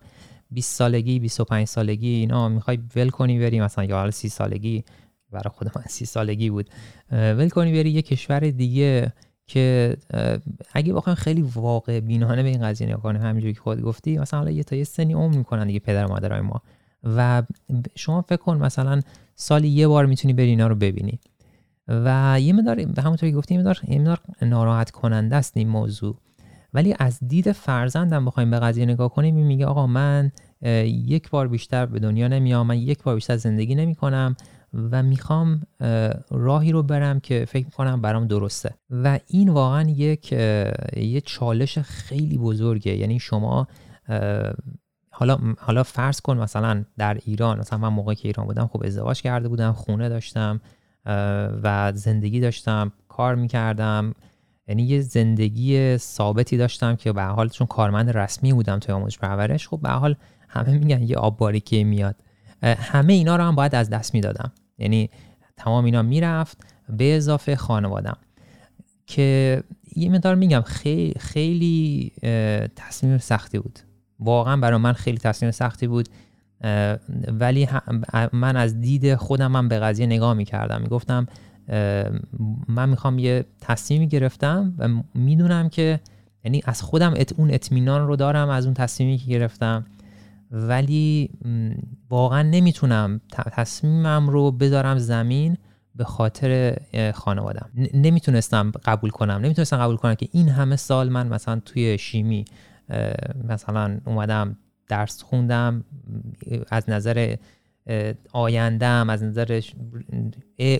[0.51, 4.83] 20 سالگی 25 سالگی اینا می‌خوای ول کنی بری مثلا یا حالا 30 سالگی
[5.31, 6.69] برای خود من 30 سالگی بود.
[7.11, 9.13] ول کنی بری یه کشور دیگه.
[9.47, 9.97] که
[10.73, 14.39] اگه بخوایم خیلی واقع بینانه به این قضیه نگاه کنیم همینجوری که خود گفتی مثلا
[14.39, 16.61] حالا یه تا یه سنی عمر می‌کنن دیگه پدر مادرای ما
[17.03, 17.43] و
[17.95, 19.01] شما فکر کن مثلا
[19.35, 21.19] سالی یه بار می‌تونی بری اینا رو ببینی
[21.87, 26.17] و یه مدار همونطوری که گفتی یه مدار, یه مدار ناراحت کننده است این موضوع.
[26.73, 30.31] ولی از دید فرزندم بخوایم به قضیه نگاه کنیم میگه آقا من
[30.85, 34.35] یک بار بیشتر به دنیا نمیام من یک بار بیشتر زندگی نمی کنم
[34.73, 35.61] و می‌خوام
[36.31, 38.73] راهی رو برم که فکر کنم برام درسته.
[38.89, 40.31] و این واقعا یک
[40.97, 42.95] یه چالش خیلی بزرگه.
[42.95, 43.67] یعنی شما
[45.09, 49.21] حالا حالا فرض کن مثلا در ایران مثلا من موقعی که ایران بودم خب ازدواج
[49.21, 50.61] کرده بودم خونه داشتم
[51.63, 54.13] و زندگی داشتم کار می‌کردم.
[54.67, 59.67] یعنی یه زندگی ثابتی داشتم که به حال چون کارمند رسمی بودم توی آموزش پرورش
[59.67, 60.15] خب به حال
[60.47, 62.15] همه میگن یه آب باریکی میاد.
[62.65, 64.51] همه اینا رو هم باید از دست می‌دادم.
[64.77, 65.09] یعنی
[65.57, 66.57] تمام اینا می‌رفت
[66.89, 68.17] به اضافه خانوادم.
[69.07, 69.63] که
[69.95, 72.11] یه مقدار میگم خیلی خیلی
[72.75, 73.79] تصمیم سختی بود.
[74.19, 76.09] واقعا برای من خیلی تصمیم سختی بود.
[77.27, 77.67] ولی
[78.33, 80.81] من از دید خودم من به قضیه نگاه می‌کردم.
[80.81, 81.27] می‌گفتم
[82.67, 84.87] من می‌خوام یه تصمیمی گرفتم و
[85.19, 85.99] می‌دونم که
[86.43, 89.85] یعنی از خودم اون اطمینان رو دارم از اون تصمیمی که گرفتم.
[90.55, 91.29] ولی
[92.09, 95.57] واقعا نمی‌تونم تصمیمم رو بذارم زمین
[95.95, 96.77] به خاطر
[97.15, 97.69] خانوادم.
[97.93, 99.33] نمی‌تونستم قبول کنم.
[99.33, 102.45] نمی‌تونستم قبول کنم که این همه سال من مثلا توی شیمی
[103.43, 105.83] مثلا اومدم درس خوندم
[106.69, 107.35] از نظر
[108.33, 109.61] آیندهم از نظر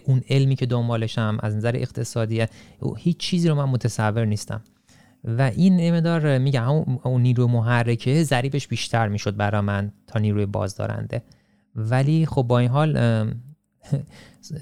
[0.06, 2.46] اون علمی که دنبالشم از نظر اقتصادی
[2.98, 4.62] هیچ چیزی رو من متصور نیستم.
[5.26, 6.70] و این مدار میگم
[7.04, 11.24] اون نیروی محرکه ضریبش بیشتر می‌شد برا من تا نیروی بازدارنده.
[11.76, 12.98] ولی خب با این حال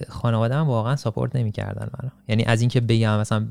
[0.09, 2.11] خانواده هم واقعا ساپورت نمی‌کردن منو.
[2.27, 3.47] یعنی از اینکه بگم مثلا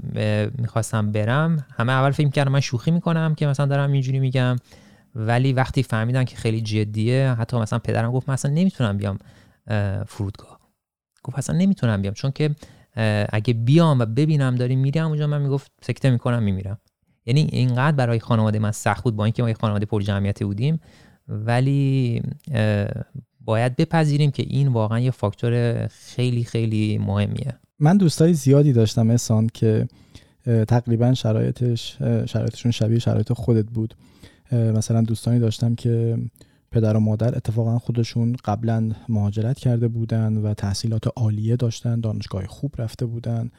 [0.58, 4.56] می‌خواستم برم همه اول فکر کردم من شوخی می‌کنم که مثلا دارم اینجوری میگم.
[5.14, 9.18] ولی وقتی فهمیدن که خیلی جدیه حتی مثلا پدرم گفت مثلا نمی‌تونم بیام
[10.06, 10.60] فرودگاه.
[11.22, 12.50] گفت اصلا نمی‌تونم بیام چون که
[13.32, 16.78] اگه بیام و ببینم داریم میرم اونجا من می‌گفت سکته می‌کنم میمیرم.
[17.26, 20.80] یعنی اینقدر برای خانواده من سخت بود با اینکه ما یه خانواده پر جمعیتی بودیم
[21.28, 22.22] ولی
[23.40, 27.54] باید بپذیریم که این واقعا یه فاکتور خیلی خیلی مهمیه.
[27.78, 29.88] من دوستای زیادی داشتم احسان که
[30.68, 33.94] تقریبا شرایطش شرایطشون شبیه شرایط خودت بود.
[34.52, 36.18] مثلا دوستانی داشتم که
[36.70, 42.74] پدر و مادر اتفاقا خودشون قبلا مهاجرت کرده بودن و تحصیلات عالیه داشتن دانشگاه خوب
[42.78, 43.50] رفته بودن.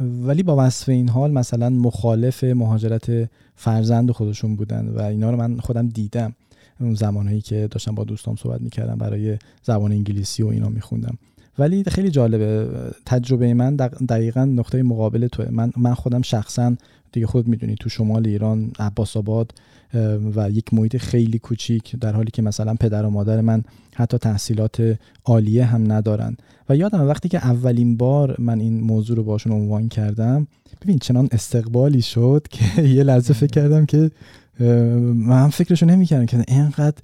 [0.00, 5.58] ولی با وصف این حال مثلا مخالف مهاجرت فرزند خودشون بودن و اینا رو من
[5.58, 6.34] خودم دیدم.
[6.80, 11.18] اون زمانهایی که داشتم با دوستام صحبت می‌کردم برای زبان انگلیسی و اینا میخوندم.
[11.58, 12.68] ولی خیلی جالبه.
[13.06, 13.76] تجربه من
[14.08, 15.48] دقیقا نقطه مقابل توه.
[15.50, 16.76] من من خودم شخصا
[17.12, 19.52] دیگه خود می‌دونی تو شمال ایران عباس آباد
[20.36, 23.62] و یک محیط خیلی کوچیک در حالی که مثلا پدر و مادر من
[23.94, 26.36] حتی تحصیلات عالیه هم ندارن.
[26.68, 30.46] و یادم وقتی که اولین بار من این موضوع رو باشون عنوان کردم
[30.82, 34.10] ببین چنان استقبالی شد که یه لحظه فکر کردم که
[35.14, 36.96] من فکرشو نمی‌کردم که اینقدر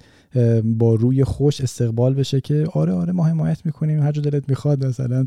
[0.63, 4.01] با روی خوش استقبال بشه که آره آره ما حمایت می‌کنیم.
[4.01, 5.25] هر جا دلت می‌خواد مثلا.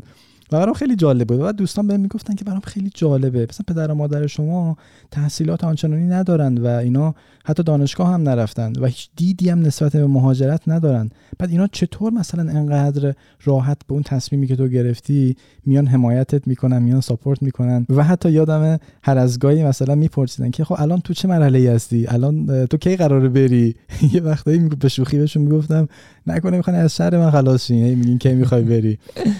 [0.51, 3.47] و برام خیلی جالبه و دوستان بهم می‌گفتن که برام خیلی جالبه.
[3.49, 4.77] مثلا پدر و مادر شما
[5.11, 7.15] تحصیلات آنچنانی ندارن و اینا
[7.47, 12.13] حتی دانشگاه هم نرفتن و هیچ دیدی هم نسبت به مهاجرت ندارن بعد اینا چطور
[12.13, 17.85] مثلا انقدر راحت به اون تصمیمی که تو گرفتی میان حمایتت می‌کنن میان ساپورت می‌کنن؟
[17.89, 21.67] و حتی یادم هر از گاهی مثلا میپرسیدن که خب الان تو چه مرحله ای
[21.67, 23.75] هستی؟ الان تو کی قراره بری؟
[24.13, 25.87] یه وقتایی به شوخی بهشون می‌گفتم
[26.27, 28.97] نکنه می‌خوان از شهر من خلاص شین میگین کی می‌خوای بری؟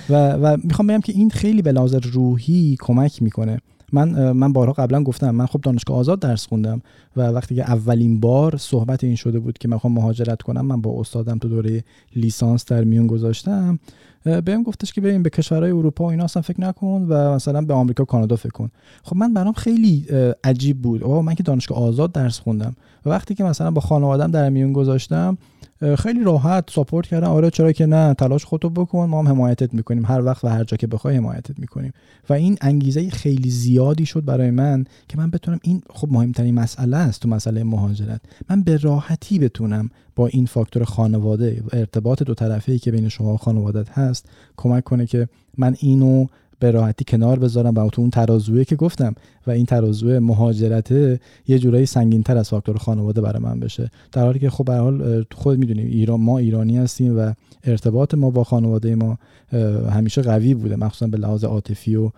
[0.09, 3.59] و و می‌خوام بگم که این خیلی به لحاظ روحی کمک می‌کنه.
[3.93, 6.81] من من بارها قبلا گفتم من خب دانشگاه آزاد درس خوندم.
[7.17, 10.82] و وقتی که اولین بار صحبت این شده بود که من می‌خوام مهاجرت کنم من
[10.82, 11.84] با استادم تو دوره
[12.15, 13.80] لیسانس در میون گذاشتم
[14.23, 17.73] بهم گفتش که ببین به کشورهای اروپا و اینا اصلا فکر نکن و مثلا به
[17.73, 18.71] آمریکا کانادا فکر کن.
[19.03, 20.06] خب من برام خیلی
[20.43, 21.03] عجیب بود.
[21.03, 22.75] آقا من که دانشگاه آزاد درس خوندم.
[23.06, 25.38] و وقتی که مثلا با خانوادم در میون گذاشتم
[25.97, 29.06] خیلی راحت ساپورت کردن آره چرا که نه تلاش خودتو بکن.
[29.06, 30.06] ما هم حمایتت می‌کنیم.
[30.06, 31.93] هر وقت و هر جا که بخوای حمایتت می‌کنیم.
[32.30, 37.06] و این انگیزه خیلی زیادی شد برای من که من بتونم این خب مهمترین مسئله
[37.07, 38.21] است تو مسئله مهاجرت.
[38.49, 43.37] من به راحتی بتونم با این فاکتور خانواده ارتباط دو طرفه که بین شما و
[43.37, 46.25] خانوادت هست کمک کنه که من اینو
[46.59, 49.15] به راحتی کنار بذارم و تو اون ترازویه که گفتم.
[49.47, 53.91] و این ترازوی مهاجرته یه جورایی سنگین تر از فاکتور خانواده برای من بشه.
[54.11, 58.29] در حالی که خب به حال خود می‌دونیم ایران ما ایرانی هستیم و ارتباط ما
[58.29, 59.17] با خانواده ما
[59.91, 62.11] همیشه قوی بوده مخصوصا به لحاظ عاطفی و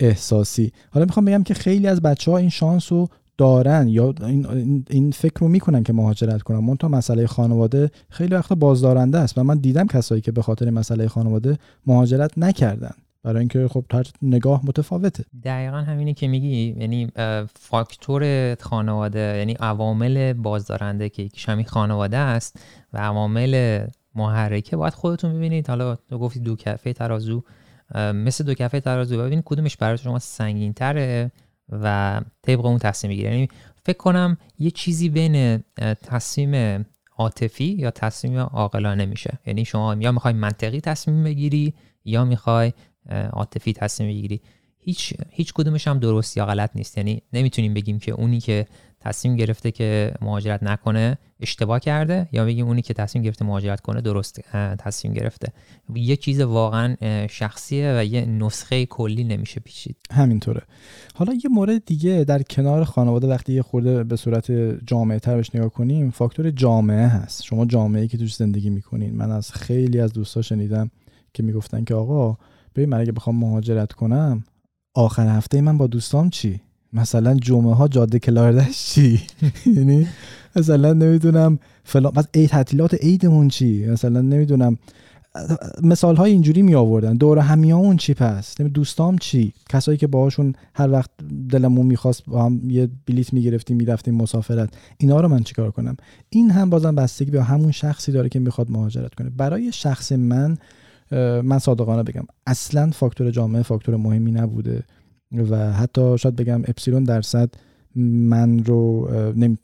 [0.00, 0.72] احساسی.
[0.90, 5.10] حالا می‌خوام بگم که خیلی از بچه ها این شانس رو دارن یا این, این
[5.10, 6.58] فکر رو می‌کنن که مهاجرت کنن.
[6.58, 11.08] من مسئله خانواده خیلی وقت بازدارنده است و من دیدم کسایی که به خاطر مسئله
[11.08, 12.94] خانواده مهاجرت نکردن.
[13.22, 15.24] برای اینکه خب هر نگاه متفاوته.
[15.44, 17.08] دقیقا همینی که میگی یعنی
[17.60, 22.60] فاکتور خانواده یعنی عوامل بازدارنده که یکیش همین خانواده است
[22.92, 25.68] و عوامل محرکه باید خودتون ببینید.
[25.68, 27.42] حالا تو گفتی دو کفه ترازو
[27.94, 29.18] مثل دو کفه ترازو.
[29.18, 31.30] ببینید کدومش برای شما سنگین تره
[31.68, 33.48] و طبق اون تصمیم بگیرید یعنی
[33.84, 35.64] فکر کنم یه چیزی بین
[36.04, 39.38] تصمیم عاطفی یا تصمیم عاقلانه میشه.
[39.46, 41.74] یعنی شما یا می‌خوای منطقی تصمیم بگیری
[42.04, 42.72] یا می‌خوای
[43.32, 44.40] عاطفی تصمیم بگیری.
[44.78, 46.98] هیچ هیچ کدومش هم درست یا غلط نیست.
[46.98, 48.66] یعنی نمی‌تونیم بگیم که اونی که
[49.06, 54.00] تصمیم گرفته که مهاجرت نکنه اشتباه کرده؟ یا بگیم اونی که تصمیم گرفته مهاجرت کنه
[54.00, 54.40] درست
[54.78, 55.52] تصمیم گرفته؟
[55.94, 56.96] یه چیز واقعا
[57.30, 59.96] شخصیه و یه نسخه کلی نمیشه پیچید.
[60.10, 60.62] همینطوره.
[61.14, 64.52] حالا یه مورد دیگه در کنار خانواده وقتی یه خورده به صورت
[64.86, 67.42] جامعه تر بهش نگاه کنیم فاکتور جامعه هست.
[67.42, 69.16] شما جامعه که توش زندگی می‌کنین.
[69.16, 70.90] من از خیلی از دوستا شنیدم
[71.34, 72.36] که می‌گفتن که آقا
[72.74, 74.44] ببین من اگه بخوام مهاجرت کنم
[74.94, 76.60] آخر هفته من با دوستام چی؟
[76.96, 79.20] مثلا جمعه ها جاده کلاردش چی؟
[79.76, 80.06] یعنی
[80.56, 84.78] مثلا نمی‌دونم فلان بس ای تعطیلات عیدمون چی؟ مثلا نمی‌دونم.
[85.82, 90.90] مثال های اینجوری می آوردن دور همیامون چی پس؟ دوستام چی؟ کسایی که باهاشون هر
[90.90, 91.10] وقت
[91.50, 94.68] دلمون می‌خواست با هم یه بلیت می‌گرفتیم می‌رفتیم مسافرت.
[94.98, 95.96] اینا رو من چیکار کنم؟
[96.30, 99.30] این هم بازم بستگی به همون شخصی داره که می‌خواد مهاجرت کنه.
[99.30, 100.58] برای شخص من
[101.42, 102.24] من صادقانه بگم.
[102.46, 104.82] اصلا فاکتور جامعه فاکتور مهمی نبوده.
[105.32, 107.50] و حتی شاید بگم اپسیلون درصد
[107.94, 109.10] من رو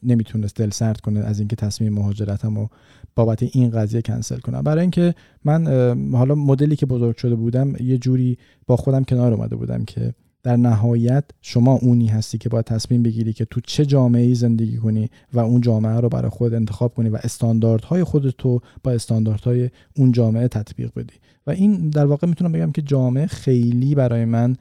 [0.02, 2.68] نمی‌تونست دل سرد کنه از اینکه تصمیم مهاجرتم و
[3.16, 4.62] بابت این قضیه کنسل کنم.
[4.62, 5.66] برای اینکه من
[6.12, 10.56] حالا مدلی که بزرگ شده بودم یه جوری با خودم کنار اومده بودم که در
[10.56, 15.10] نهایت شما اونی هستی که باید تصمیم بگیری که تو چه جامعه ای زندگی کنی
[15.32, 20.48] و اون جامعه رو برای خود انتخاب کنی و استانداردهای خودتو با استانداردهای اون جامعه
[20.48, 21.14] تطبیق بدی.
[21.46, 24.56] و این در واقع می‌تونم بگم که جامعه خیلی برای من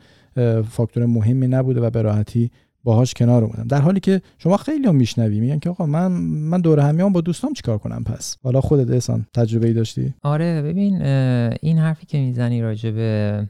[0.69, 2.51] فاکتور مهمی نبوده و به راحتی
[2.83, 3.67] باهاش کنار اومدم.
[3.67, 7.21] در حالی که شما خیلی هم میشنوی میگن که آقا من من دور همیام با
[7.21, 11.01] دوستام چیکار کنم پس؟ حالا خودت احسان تجربه ای داشتی؟ آره ببین
[11.61, 13.47] این حرفی که می‌زنی راجع به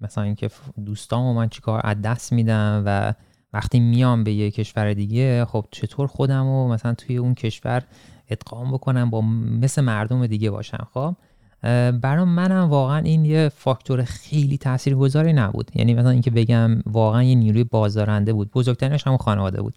[0.00, 0.50] مثلا اینکه
[0.84, 3.14] دوستام من چیکار از دست میدم و
[3.52, 7.82] وقتی میام به یه کشور دیگه خب چطور خودم و مثلا توی اون کشور
[8.28, 9.20] ادغام بکنم با
[9.60, 11.14] مثل مردم دیگه باشم خب؟
[12.00, 15.70] برای منم واقعا این یه فاکتور خیلی تاثیرگذاری نبود.
[15.74, 18.50] یعنی مثلا اینکه بگم واقعا یه نیروی بازدارنده بود.
[18.50, 19.74] بزرگترینش هم خانواده بود.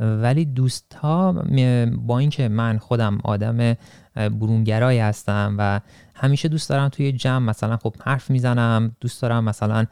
[0.00, 1.32] ولی دوست ها
[1.96, 3.74] با اینکه من خودم آدم
[4.14, 5.80] برونگرایی هستم و
[6.14, 9.84] همیشه دوست دارم توی جمع مثلا خب حرف می‌زنم دوست دارم مثلا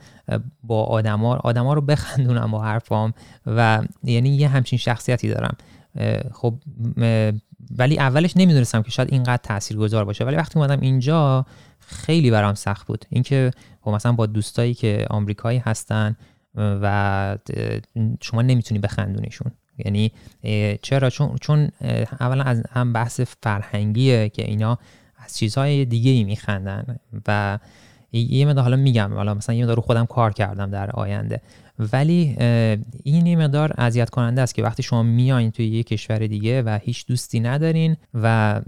[0.63, 3.15] با آدما آدما رو بخندونم با حرفام
[3.47, 5.57] و یعنی یه همچین شخصیتی دارم.
[6.33, 6.55] خب
[7.79, 10.25] ولی اولش نمی‌دونستم که شاید اینقدر تاثیرگذار باشه.
[10.25, 11.47] ولی وقتی اومدم اینجا
[11.81, 13.05] خیلی برام سخت بود.
[13.09, 16.17] اینکه خب مثلا با دوستایی که آمریکایی هستن
[16.55, 17.39] و
[18.21, 19.53] شما نمی‌تونی بخندونیشون.
[19.79, 20.13] یعنی
[20.83, 21.69] چرا؟ چون چون
[22.21, 24.79] اولا از هم بحث فرهنگیه که اینا
[25.25, 26.97] از چیزهای دیگه ای میخندن
[27.29, 27.59] و
[28.13, 31.41] یه مدار حالا میگم حالا مثلا یه مدار رو خودم کار کردم در آینده.
[31.79, 32.37] ولی
[33.05, 36.79] این یه مقدار اذیت کننده است که وقتی شما میایین توی یه کشور دیگه و
[36.83, 38.61] هیچ دوستی ندارین و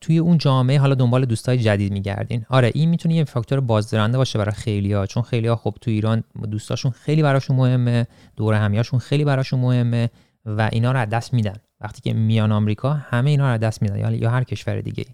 [0.00, 2.46] توی اون جامعه حالا دنبال دوستای جدید میگردین.
[2.48, 6.90] آره این می‌تونه یه فاکتور بازدارنده باشه برای خیلیا چون خیلیا خب تو ایران دوستاشون
[6.90, 10.10] خیلی براشون مهمه دور همیاشون خیلی براشون مهمه
[10.46, 11.56] و اینا رو از دست میدن.
[11.80, 15.04] وقتی که میان آمریکا همه اینا رو دست میدن یا هر کشور دیگه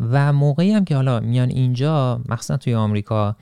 [0.00, 3.36] و موقعی هم که حالا میان اینجا مخصوصا توی آمریکا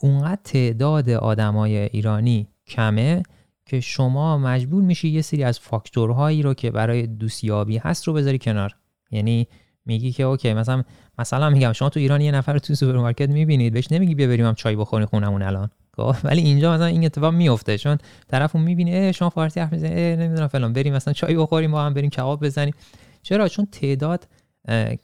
[0.00, 3.22] اونقدر تعداد آدمای ایرانی کمه
[3.66, 8.38] که شما مجبور میشی یه سری از فاکتورهایی رو که برای دوستیابی هست رو بذاری
[8.38, 8.76] کنار.
[9.10, 9.48] یعنی
[9.86, 10.82] میگی که okay مثلا
[11.18, 14.54] مثلا میگم شما تو ایران یه نفر تو سوپرمارکت می‌بینید بهش نمیگی بیا بریم هم
[14.54, 15.70] چای بخوریم خونمون الان.
[15.96, 17.98] خب؟ ولی اینجا مثلا این اتفاق میفته چون
[18.28, 21.94] طرف اون می‌بینه شما فارسی حرف می‌زنی نمی‌دونم فلان بریم مثلا چای بخوریم با هم
[21.94, 22.74] بریم کباب بزنیم.
[23.22, 24.28] چرا؟ چون تعداد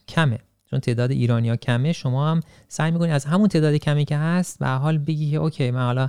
[0.08, 0.38] کمه.
[0.70, 4.78] چون تعداد ایرانیا کمه شما هم سعی می‌کنید از همون تعداد کمی که هست و
[4.78, 6.08] حال بگی که اوکی من حالا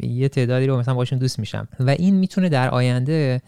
[0.00, 1.68] یه تعدادی رو مثلا باشون دوست میشم.
[1.80, 3.42] و این می‌تونه در آینده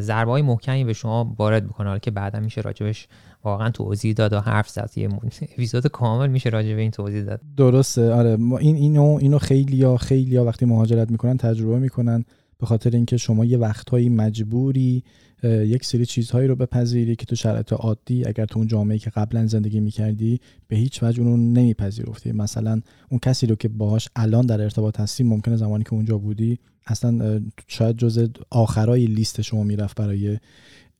[0.00, 1.86] ضربه های محکمی به شما وارد بکنه.
[1.88, 3.08] حالا که بعدا میشه راجبش
[3.44, 4.90] واقعا توضیح داد و حرف زد.
[4.96, 5.08] یه
[5.52, 7.40] اپیزود کامل میشه راجع به این توضیح داد.
[7.56, 8.12] درسته.
[8.12, 8.38] آره.
[8.60, 12.24] این اینو اینو خیلی یا خیلی یا وقتی مهاجرت می‌کنن تجربه می‌کنن.
[12.58, 15.04] به خاطر اینکه شما یه وقتهایی مجبوری
[15.42, 19.46] یک سری چیزهایی رو بپذیری که تو شرایط عادی اگر تو اون جامعه که قبلا
[19.46, 22.32] زندگی می‌کردی به هیچ وجه اون نمیپذیرفتی.
[22.32, 26.58] مثلا اون کسی رو که باهاش الان در ارتباط هستی ممکنه زمانی که اونجا بودی
[26.86, 30.38] اصلا شاید جز آخرای لیست شما می‌رفت برای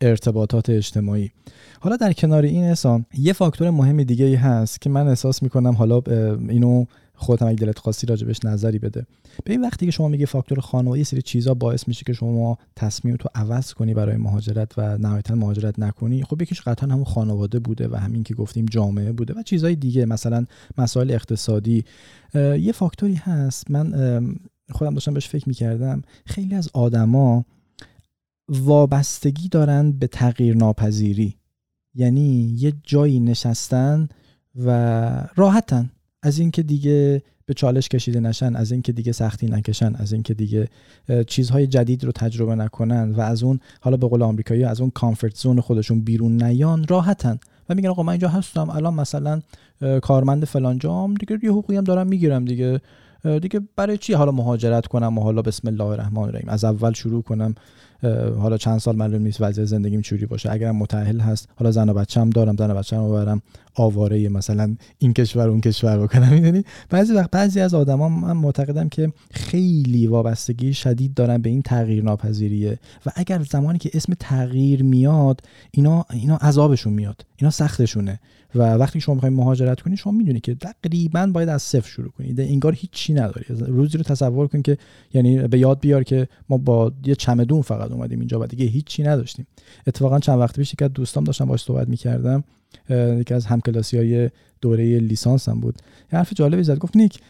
[0.01, 1.31] ارتباطات اجتماعی.
[1.81, 5.73] حالا در کنار این اصلا یه فاکتور مهم دیگه ای هست که من احساس می‌کنم
[5.73, 6.01] حالا
[6.49, 6.85] اینو
[7.17, 9.07] خودت هم اگه دلت خواستی راجبش نظری بده.
[9.45, 13.17] به این وقتی که شما میگه فاکتور خانواده سری چیزا باعث میشه که شما تصمیم
[13.17, 16.23] تو عوض کنی برای مهاجرت و نهایتا مهاجرت نکنی.
[16.23, 20.07] خب یکیش قطعا همون خانواده بوده و همین که گفتیم جامعه بوده و چیزهای دیگه
[20.07, 20.45] مثلا
[20.79, 21.85] مسائل اقتصادی.
[22.35, 23.71] یه فاکتوری هست.
[23.71, 23.91] من
[24.71, 26.03] خودم داشتم بهش فکر می‌کردم.
[26.27, 27.45] خیلی از آدما
[28.49, 31.37] وابستگی دارن به تغییر ناپذیری
[31.95, 34.09] یعنی یه جایی نشستن
[34.65, 35.91] و راحتن.
[36.27, 40.69] از اینکه دیگه به چالش کشیده نشن از اینکه دیگه سختی نکشن از اینکه دیگه
[41.27, 45.37] چیزهای جدید رو تجربه نکنن و از اون حالا به قول آمریکایی از اون کامفورت
[45.37, 47.39] زون خودشون بیرون نیان راحتن.
[47.69, 49.43] و میگن آقا من اینجا هستم الان مثلا
[50.03, 52.81] کارمند فلان جام دیگه یه حقوقی هم دارم می‌گیرم دیگه.
[53.43, 57.23] دیگه برای چی حالا مهاجرت کنم و حالا بسم الله الرحمن الرحیم؟ از اول شروع
[57.23, 57.55] کنم
[58.39, 60.53] حالا چند سال معلوم نیست وضع زندگیم چوری باشه.
[60.53, 63.43] اگرم متأهل هست حالا زن و بچه‌ام دارم زن و بچه‌م ببرم
[63.77, 68.89] آواره مثلا این کشور اون کشور بکنم می‌دونی؟ بعضی وقت بعضی از آدما من معتقدم
[68.89, 74.83] که خیلی وابستگی شدید دارن به این تغییر ناپذیریه و اگر زمانی که اسم تغییر
[74.83, 78.21] میاد اینا اینا عذابشون میاد اینا سختشونه
[78.55, 82.41] و وقتی شما می‌خواید مهاجرت کنید شما می‌دونید که تقریبا باید از صفر شروع کنید
[82.41, 83.45] انگار هیچی نداری.
[83.49, 84.79] روزی رو تصور کن که
[85.15, 89.03] یعنی به یاد بیار که ما با یه چمدون فقط اومدیم اینجا و دیگه هیچی
[89.03, 89.47] نداشتیم.
[89.87, 92.45] اتفاقا چند وقت پیش که دوستام داشتم باش صحبت می‌کردم.
[92.91, 95.75] یکی از همکلاسی های دوره لیسانس هم بود.
[96.13, 96.79] یه حرف جالبی زد.
[96.79, 97.21] گفت نیک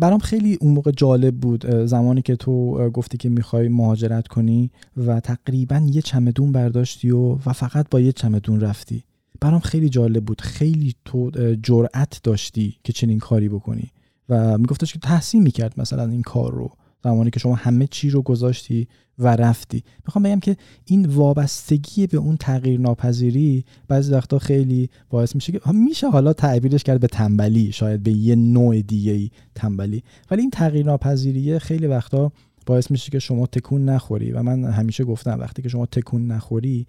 [0.00, 5.20] برام خیلی اون موقع جالب بود زمانی که تو گفتی که می‌خوای مهاجرت کنی و
[5.20, 9.04] تقریبا یه چمدون برداشتی و, و فقط با یه چمدون رفتی.
[9.40, 10.40] برام خیلی جالب بود.
[10.40, 11.30] خیلی تو
[11.62, 13.90] جرأت داشتی که چنین کاری بکنی.
[14.28, 16.70] و میگفتش که تحسین می‌کرد مثلا این کار رو.
[17.04, 18.88] زمانی که شما همه چی رو گذاشتی
[19.18, 19.84] و رفتی.
[20.06, 25.60] می‌خوام بگم که این وابستگی به اون تغییر ناپذیری بعضی وقتا خیلی باعث میشه که
[25.72, 30.02] میشه حالا تعبیرش کرد به تنبلی شاید به یه نوع دیگه تنبلی.
[30.30, 32.32] ولی این تغییر ناپذیریه خیلی وقتا
[32.66, 34.32] باعث میشه که شما تکون نخوری.
[34.32, 36.86] و من همیشه گفتم وقتی که شما تکون نخوری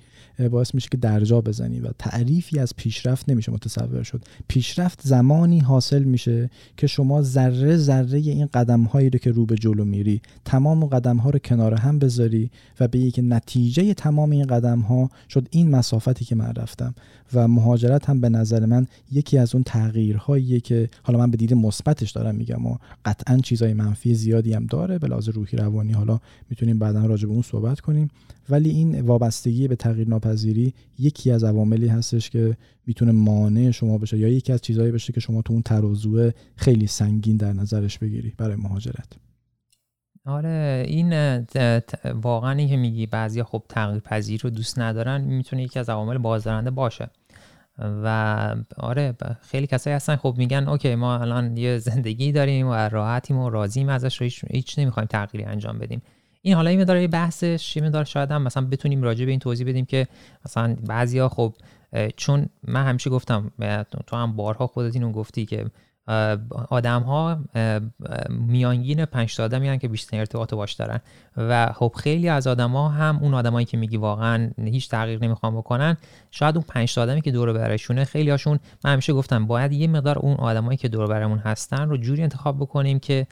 [0.52, 4.24] باعث میشه که درجا بزنی و تعریفی از پیشرفت نمیشه متصور شد.
[4.48, 9.56] پیشرفت زمانی حاصل میشه که شما ذره ذره این قدم هایی رو که رو به
[9.56, 14.48] جلو میری تمام قدم ها رو کنار هم بذاری و به که نتیجه تمام این
[14.48, 16.96] قدم ها شد این مسافتی که من رفتم.
[17.34, 21.54] و مهاجرت هم به نظر من یکی از اون تغییرهاییه که حالا من به دید
[21.54, 25.92] مثبتش دارم میگم و قطعا چیزای منفی زیادی هم داره به لحاظ روحی روانی.
[25.94, 26.20] حالا
[26.50, 28.08] می‌تونیم بعدا راجع به اون صحبت کنیم.
[28.50, 32.58] ولی این وابستگی به تغییر ناپذیری یکی از عواملی هستش که
[32.88, 36.88] می‌تونه مانع شما بشه یا یکی از چیزهایی بشه که شما تو اون ترازو خیلی
[36.88, 39.08] سنگین در نظرش بگیری برای مهاجرت.
[40.26, 41.38] آره این
[42.14, 46.72] واقعا که میگی بعضیا خب تغییر پذیر رو دوست ندارن می‌تونه یکی از عوامل بازدارنده
[46.72, 47.10] باشه.
[47.80, 50.16] و آره خیلی کسایی هستن.
[50.16, 54.80] خب میگن اوکی ما الان یه زندگی داریم و راحتیم و راضیم ازش رو هیچ,
[54.80, 56.02] نمی‌خوایم تغییری انجام بدیم.
[56.42, 59.86] این حالا این یه بحثش یه شاید هم مثلا بتونیم راجع به این توضیح بدیم
[59.86, 60.08] که
[60.46, 61.54] مثلا بعضیا خب
[62.18, 63.52] چون من همیشه گفتم
[64.08, 65.66] تو هم بارها خودت اینو گفتی که
[66.70, 67.40] آدم ها
[68.30, 71.00] میانگین پنج تا آدمی که بیشتر ارتباط باش دارن.
[71.38, 75.98] و خب خیلی از آدما هم اون آدمایی که میگی واقعا هیچ تغییر نمی‌خوان بکنن
[76.32, 79.88] شاید اون پنج تا آدمی که دور برشونه خیلی هاشون من همیشه گفتم باید یه
[79.88, 83.28] مقدار اون آدمایی که دور برمون هستن رو جوری انتخاب بکنیم که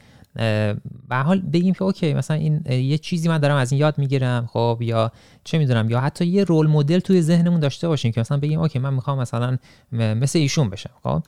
[1.08, 4.48] به حال بگیم که اوکی مثلا این یه چیزی من دارم از این یاد می‌گیرم
[4.52, 5.12] خب یا
[5.44, 8.78] چه می‌دونم یا حتی یه رول مدل توی ذهنمون داشته باشیم که مثلا بگیم اوکی
[8.78, 9.58] من می‌خوام مثلا
[9.92, 11.22] مثل ایشون بشم خب؟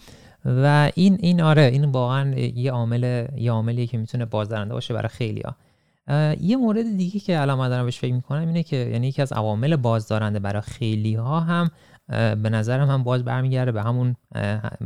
[0.44, 5.08] و این این آره این واقعا یه عامل یه عاملیه که می‌تونه بازدارنده باشه برای
[5.08, 5.56] خیلیا
[6.40, 9.76] یه مورد دیگه که الان من بهش فکر می‌کنم اینه که یعنی یکی از عوامل
[9.76, 11.70] بازدارنده برای خیلی ها هم
[12.42, 14.16] به نظرم هم باز برمیگرده به همون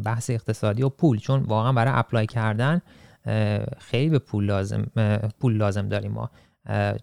[0.05, 1.19] بحث اقتصادی و پول.
[1.19, 2.81] چون واقعا برای اپلای کردن
[3.79, 4.87] خیلی به پول لازم
[5.41, 6.31] پول لازم داریم ما.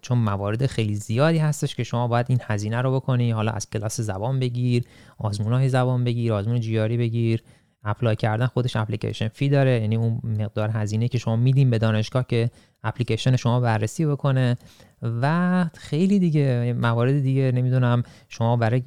[0.02, 3.30] چون موارد خیلی زیادی هستش که شما باید این هزینه رو بکنی.
[3.30, 4.84] حالا از کلاس زبان بگیر
[5.18, 7.42] آزمون های زبان بگیر آزمون جیاری بگیر.
[7.86, 9.80] اپلای کردن خودش اپلیکیشن فی داره.
[9.80, 12.50] یعنی اون مقدار هزینه که شما میدین به دانشگاه که
[12.84, 14.56] اپلیکیشن شما بررسی بکنه.
[15.02, 18.02] و خیلی دیگه موارد دیگه نمی‌دونم.
[18.28, 18.82] شما برای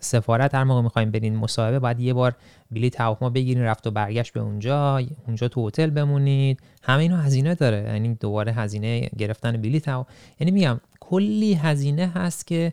[0.00, 2.36] سفارت هر موقع می‌خوایم برین مصاحبه باید یه بار
[2.70, 6.60] بلیط هواپیما بگیرین رفت و برگشت به اونجا اونجا تو هتل بمونید.
[6.82, 7.82] همه اینا هزینه داره.
[7.82, 10.06] یعنی دوباره هزینه گرفتن بلیط هوا.
[10.40, 12.72] یعنی میگم کلی هزینه هست که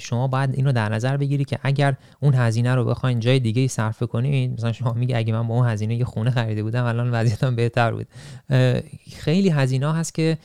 [0.00, 3.68] شما باید اینو در نظر بگیری که اگر اون هزینه رو بخواین جای دیگه ای
[3.68, 7.10] صرف کنید مثلا شما میگه اگه من با اون هزینه یه خونه خریده بودم الان
[7.10, 8.06] وضعیتم بهتر بود.
[9.16, 10.38] خیلی هزینه هست که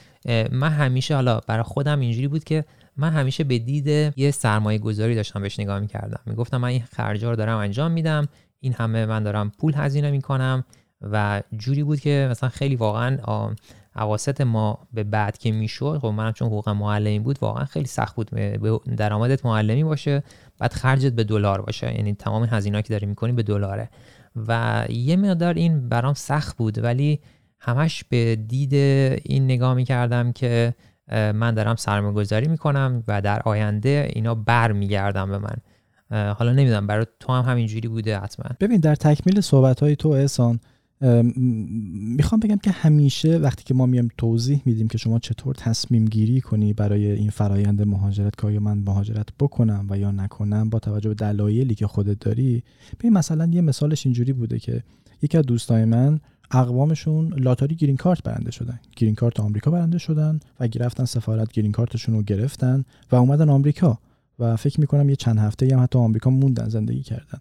[0.52, 2.66] من همیشه حالا برای خودم اینجوری بود که
[2.98, 6.20] من همیشه به دید یه سرمایه گذاری داشتم بهش نگاه می‌کردم.
[6.26, 8.28] می‌گفتم من این خرجا رو دارم انجام میدم
[8.60, 10.64] این همه من دارم پول هزینه می‌کنم
[11.12, 13.18] و جوری بود که مثلا خیلی واقعا
[13.96, 18.16] عواست ما به بعد که می‌شد خب منم چون حقوق معلمی بود واقعا خیلی سخت
[18.16, 18.30] بود.
[18.98, 20.24] درآمدت معلمی باشه
[20.60, 21.96] بعد خرجت به دلار باشه.
[21.96, 23.90] یعنی تمام هزینه که داری می‌کنی به دلاره.
[24.48, 27.20] و یه مقدار این برام سخت بود ولی
[27.60, 28.74] همش به دید
[29.24, 30.74] این نگاه می‌کردم که
[31.12, 35.56] من دارم سرمایه گذاری می‌کنم و در آینده اینا بر میگردم به من.
[36.34, 38.46] حالا نمی‌دونم برای تو هم همینجوری بوده حتما.
[38.60, 40.60] ببین در تکمیل صحبت های تو احسان
[41.04, 46.42] می‌خوام بگم که همیشه وقتی که ما میایم توضیح میدیم که شما چطور تصمیم گیری
[46.42, 51.10] کنی برای این فرایند مهاجرت که آیا من مهاجرت بکنم و یا نکنم با توجه
[51.10, 52.64] به دلایلی که خودت داری.
[53.00, 54.84] ببین مثلا یه مثالش اینجوری بوده که
[55.22, 56.20] یکی از دوستای من
[56.52, 58.80] اقوامشون لاتاری گرین کارت برنده شدن.
[58.96, 64.00] گرین کارت آمریکا برنده شدن و رفتن سفارت گرین کارتشون رو گرفتن و اومدن آمریکا.
[64.40, 67.40] و فکر می‌کنم یه چند هفته هم حتی آمریکا موندن زندگی کردن.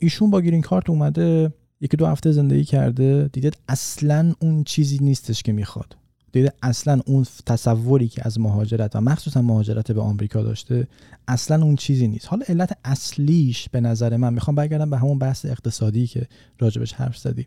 [0.00, 5.42] ایشون با گرین کارت اومده یکی دو هفته زندگی کرده دیده اصلا اون چیزی نیستش
[5.42, 5.96] که می‌خواد.
[6.32, 10.88] دیده اصلا اون تصوری که از مهاجرت و مخصوصا مهاجرت به آمریکا داشته
[11.28, 12.26] اصلا اون چیزی نیست.
[12.26, 16.26] حالا علت اصلیش به نظر من می‌خوام برگردم به همون بحث اقتصادی که
[16.58, 17.46] راجبش حرف زدی.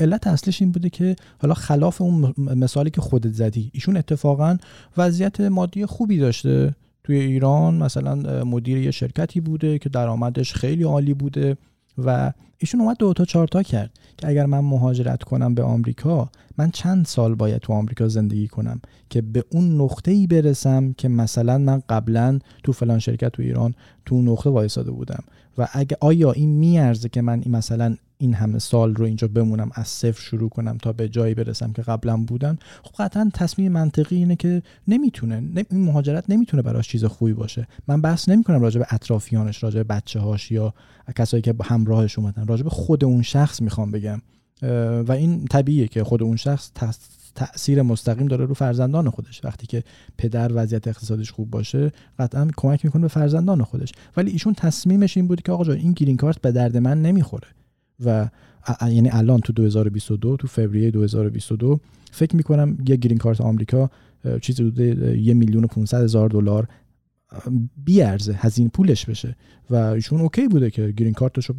[0.00, 4.56] علت اصلیش این بوده که حالا خلاف اون مثالی که خودت زدی ایشون اتفاقا
[4.96, 6.74] وضعیت مادی خوبی داشته.
[7.04, 11.56] توی ایران مثلا مدیر یه شرکتی بوده که درآمدش خیلی عالی بوده.
[11.98, 16.30] و ایشون اومد دو تا چهار تا کرد که اگر من مهاجرت کنم به آمریکا
[16.58, 18.80] من چند سال باید تو آمریکا زندگی کنم
[19.10, 23.74] که به اون نقطه ای برسم که مثلا من قبلا تو فلان شرکت تو ایران
[24.06, 25.24] تو نقطه وایساده بودم.
[25.58, 29.88] و اگه آیا این میارزه که من مثلا این همه سال رو اینجا بمونم از
[29.88, 34.36] صفر شروع کنم تا به جایی برسم که قبلا بودن خب قطعا تصمیم منطقی اینه
[34.36, 37.68] که نمی‌تونه این مهاجرت نمی‌تونه براش چیز خوبی باشه.
[37.88, 40.74] من بحث نمی‌کنم راجع به اطرافیانش راجع به بچه هاش یا
[41.16, 44.22] کسایی که همراهش اومدن راجع به خود اون شخص می‌خوام بگم.
[45.06, 46.70] و این طبیعیه که خود اون شخص
[47.38, 49.44] تاثیر مستقیم داره رو فرزندان خودش.
[49.44, 49.82] وقتی که
[50.18, 53.92] پدر وضعیت اقتصادش خوب باشه قطعا کمک می‌کنه به فرزندان خودش.
[54.16, 57.48] ولی ایشون تصمیمش این بود که آقا این گرین کارت به درد من نمی‌خوره.
[58.04, 58.28] و
[58.80, 61.80] یعنی الان تو 2022 تو فوریه 2022
[62.12, 63.90] فکر می‌کنم یه گرین کارت آمریکا
[64.40, 64.78] چیزی حدود
[65.16, 66.68] یه میلیون و 500 هزار دلار
[67.84, 69.36] بیارزه هزینه پولش بشه.
[69.70, 71.50] و ایشون اوکی بوده که گرین کارتش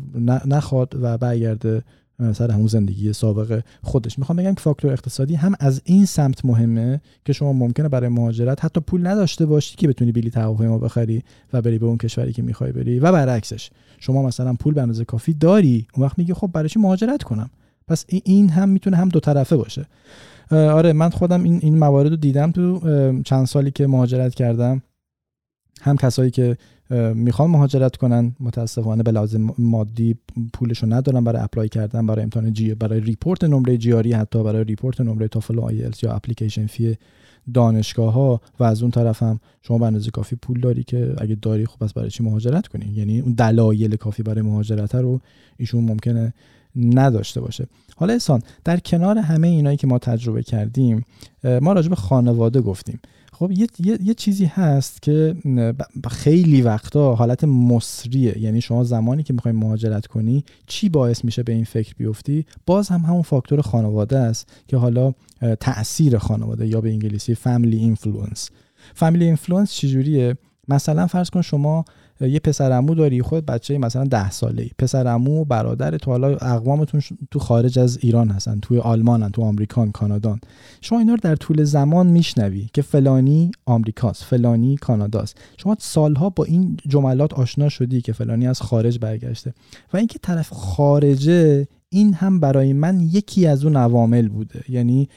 [0.46, 1.84] نخواد و برگرده
[2.34, 4.20] سر همون زندگی سابقه خودش.
[4.20, 8.66] می‌خوام بگم که فاکتور اقتصادی هم از این سمت مهمه که شما ممکنه برای مهاجرت
[8.66, 12.42] حتی پول نداشته باشی که بتونی بلیط هواپیما بخری و بری به اون کشوری که
[12.42, 13.00] می‌خوای بری.
[13.00, 15.88] و برعکسش شما مثلا پول به اندازه کافی داری.
[15.94, 17.50] اون وقت میگی خب برای چی مهاجرت کنم؟
[17.88, 19.86] پس این هم می‌تونه هم دو طرفه باشه.
[20.52, 22.80] آره من خودم این این موارد رو دیدم تو
[23.24, 24.82] چند سالی که مهاجرت کردم.
[25.82, 26.58] هم کسایی که
[27.14, 30.16] می‌خوان مهاجرت کنن متاسفانه به لحاظ مادی
[30.54, 35.02] پولشو ندارن برای apply کردن برای امتحان GRE برای report نمره GRE حتی برای report
[35.02, 36.98] نمره توفل و آیلتس یا application fee
[37.54, 41.36] دانشگاه ها و از اون طرف هم شما به اندازه کافی پول داری که اگه
[41.36, 45.20] داری خب پس برای چی مهاجرت کنی؟ یعنی اون دلایل کافی برای مهاجرت رو
[45.58, 46.34] ایشون ممکنه
[46.76, 47.68] نداشته باشه.
[47.96, 51.06] حالا احسان در کنار همه اینایی که ما تجربه کردیم
[51.44, 53.00] ما راجع به خانواده گفتیم.
[53.40, 53.68] خب یه،,
[54.04, 55.36] یه،, چیزی هست که
[56.12, 58.38] خیلی وقتا حالت مسریه.
[58.38, 62.90] یعنی شما زمانی که می‌خوای مهاجرت کنی چی باعث میشه به این فکر بیفتی؟ باز
[62.90, 65.14] هم همون فاکتور خانواده است که حالا
[65.60, 68.50] تاثیر خانواده یا به انگلیسی family influence
[68.96, 70.38] family influence چجوریه؟
[70.68, 71.86] مثلا فرض کن شما
[72.22, 74.70] یه پسر عمو داری خود بچه مثلا ده ساله ای.
[74.78, 77.02] پسر عمو و برادر تو حالا اقوامتون
[77.32, 80.40] تو خارج از ایران هستن توی آلمانن تو آمریکان کانادان
[80.82, 85.38] شما اینا رو در طول زمان میشنوی که فلانی آمریکاست فلانی کاناداست.
[85.58, 89.54] شما سالها با این جملات آشنا شدی که فلانی از خارج برگشته.
[89.94, 94.64] و اینکه طرف خارجه این هم برای من یکی از اون عوامل بوده.
[94.70, 95.10] یعنی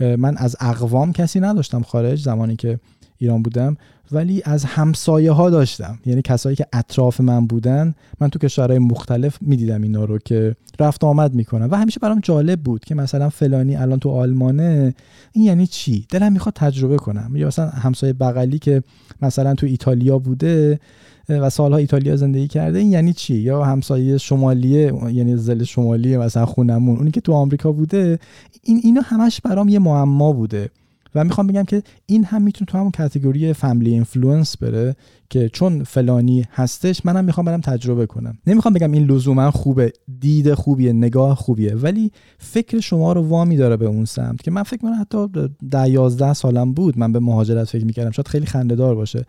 [0.00, 2.80] من از اقوام کسی نداشتم خارج زمانی که
[3.18, 3.76] ایران بودم
[4.12, 5.98] ولی از همسایه ها داشتم.
[6.06, 11.04] یعنی کسایی که اطراف من بودن من تو کشورهای مختلف می‌دیدم اینا رو که رفت
[11.04, 11.66] آمد می‌کنن.
[11.66, 14.94] و همیشه برام جالب بود که مثلا فلانی الان تو آلمانه
[15.32, 17.36] این یعنی چی؟ دلم می‌خواد تجربه کنم.
[17.36, 18.82] یا مثلا همسایه بغلی که
[19.22, 20.80] مثلا تو ایتالیا بوده
[21.28, 26.46] و سالها ایتالیا زندگی کرده این یعنی چی؟ یا همسایه شمالیه یعنی زل شمالیه مثلا
[26.46, 28.18] خونمون اونی که تو آمریکا بوده
[28.62, 30.70] این اینا همش برام یه معما بوده.
[31.14, 34.96] و می‌خوام بگم که این هم می‌تونه تو همون category family influence بره
[35.30, 38.38] که چون فلانی هستش منم می‌خوام برم تجربه کنم.
[38.46, 39.92] نمی‌خوام بگم این لزوما خوبه.
[40.20, 44.62] دید خوبیه نگاه خوبیه ولی فکر شما رو وامی داره به اون سمت که من
[44.62, 45.26] فکر کنم حتی
[45.70, 48.10] ده یازده سالم بود من به مهاجرت فکر می‌کردم.
[48.10, 49.24] شاید خیلی خنده دار باشه.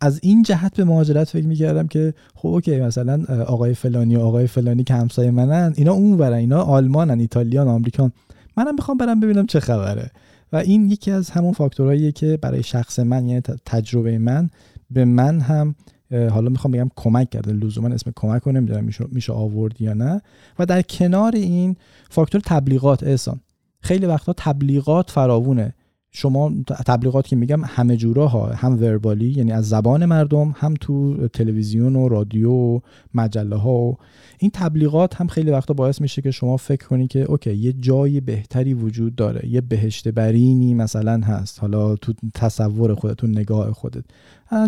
[0.00, 4.46] از این جهت به مهاجرت فکر می‌کردم که خب okay مثلا آقای فلانی و آقای
[4.46, 8.12] فلانی که همسایه منن اینا اون اینا آلمانن ایتالیان آمریکان.
[8.56, 10.10] منم می‌خوام برم ببینم چه خبره.
[10.52, 14.50] و این یکی از همون فاکتورهاییه که برای شخص من یعنی تجربه من
[14.90, 15.74] به من هم
[16.12, 17.52] حالا می‌خوام بگم کمک کرده.
[17.52, 20.22] لزوما اسم کمک رو نمی‌دونم میشه, میشه آورد یا نه.
[20.58, 21.76] و در کنار این
[22.10, 23.40] فاکتور تبلیغات احسان.
[23.80, 25.74] خیلی وقتا تبلیغات فراوونه.
[26.12, 26.52] شما
[26.86, 31.96] تبلیغات که میگم همه جورا ها هم وربالی یعنی از زبان مردم هم تو تلویزیون
[31.96, 32.80] و رادیو و
[33.14, 33.96] مجله ها و
[34.38, 38.20] این تبلیغات هم خیلی وقتا باعث میشه که شما فکر کنی که اوکی یه جای
[38.20, 41.60] بهتری وجود داره یه بهشت برینی مثلا هست.
[41.60, 44.04] حالا تو تصور خودت تو نگاه خودت.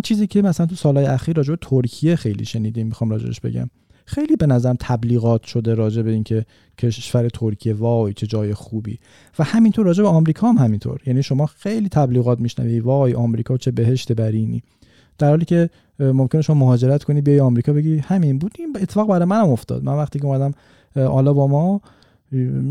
[0.03, 3.71] چیزی که مثلا تو سالهای اخیر راجع به ترکیه خیلی شنیدیم می‌خوام راجعش بگم.
[4.05, 6.47] خیلی به نظرم تبلیغات شده راجع به اینکه
[6.79, 8.99] کشور ترکیه وای چه جای خوبی.
[9.39, 11.01] و همینطور راجع به آمریکا هم همینطور.
[11.07, 14.63] یعنی شما خیلی تبلیغات میشنوی وای آمریکا چه بهشت برینی.
[15.19, 18.53] در حالی که ممکنه شما مهاجرت کنی بیای آمریکا بگی همین بود.
[18.59, 19.85] این اتفاق برای منم افتاد.
[19.85, 20.53] من وقتی که اومدم
[20.97, 21.81] آلاباما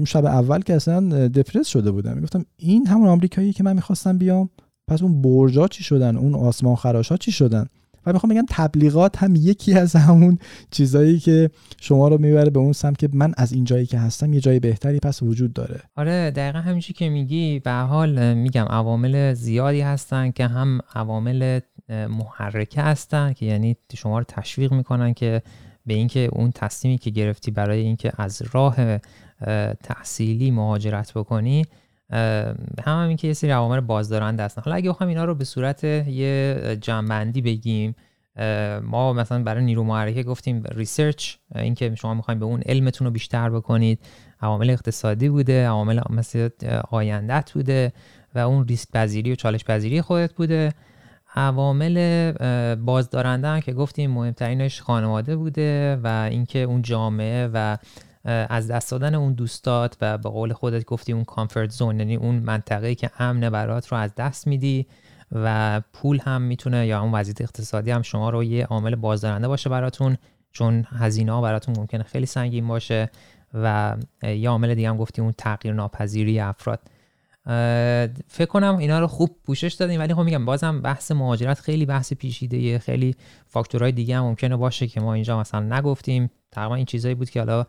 [0.08, 2.14] شب اول که اصلا دپرس شده بودم.
[2.14, 4.50] می‌گفتم این همون آمریکایی که من می‌خواستم بیام؟
[4.88, 7.66] پس اون برجا چی شدن؟ اون آسمان خراشا چی شدن؟
[8.06, 10.38] و می‌خوام بگم تبلیغات هم یکی از همون
[10.72, 11.50] چیزایی که
[11.82, 14.60] شما رو می‌بره به اون سمت که من از این جایی که هستم یه جای
[14.60, 15.80] بهتری پس وجود داره.
[15.96, 22.82] آره دقیقا همینجوری که میگی به حال میگم عوامل زیادی هستن که هم عوامل محرکه
[22.82, 25.42] هستن که یعنی شما رو تشویق می‌کنن که
[25.86, 28.76] به اینکه اون تصمیمی که گرفتی برای اینکه از راه
[29.84, 31.66] تحصیلی مهاجرت بکنی
[32.12, 32.56] هم,
[32.86, 34.62] هم که یه سری عوامل بازدارنده هستن.
[34.66, 37.96] حالا اگه بخوام اینا رو به صورت یه جنبندی بگیم
[38.82, 43.50] ما مثلا برای نیرو محرکه گفتیم ریسرچ اینکه شما می‌خوایم به اون علمتون رو بیشتر
[43.50, 44.00] بکنید.
[44.42, 46.50] عوامل اقتصادی بوده عوامل مثل
[46.92, 47.94] آیندت بوده
[48.36, 50.74] و اون ریسک پذیری و چالش پذیری خودت بوده.
[51.36, 52.32] عوامل
[52.76, 57.78] بازدارنده که گفتیم مهمترینش خانواده بوده و اینکه اون جامعه و
[58.26, 62.36] از دست دادن اون دوستات و به قول خودت گفتی اون کامفورت زون یعنی اون
[62.36, 64.88] منطقه که امن برات رو از دست میدی
[65.32, 69.70] و پول هم می‌تونه یا اون وضعیت اقتصادی هم شما رو یه عامل بازدارنده باشه
[69.70, 70.18] براتون
[70.52, 73.10] چون هزینه ها براتون ممکنه خیلی سنگین باشه
[73.54, 76.80] و یه عامل دیگه هم گفتی اون تغییر ناپذیری افراد.
[78.28, 82.14] فکر کنم اینا رو خوب پوشش دادیم ولی خب میگم بازم بحث مهاجرت خیلی بحث
[82.14, 83.16] پیچیده خیلی
[83.48, 86.32] فاکتورهای دیگه هم ممکنه باشه که ما اینجا مثلا نگفتیم.
[86.52, 87.66] تقریبا این چیزایی بود که حالا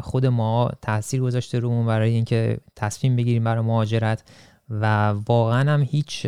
[0.00, 4.24] خود ما تاثیر گذاشته رومون برای اینکه تصمیم بگیریم برای مهاجرت.
[4.70, 6.26] و واقعا هم هیچ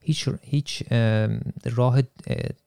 [0.00, 0.82] هیچ هیچ
[1.64, 2.02] راه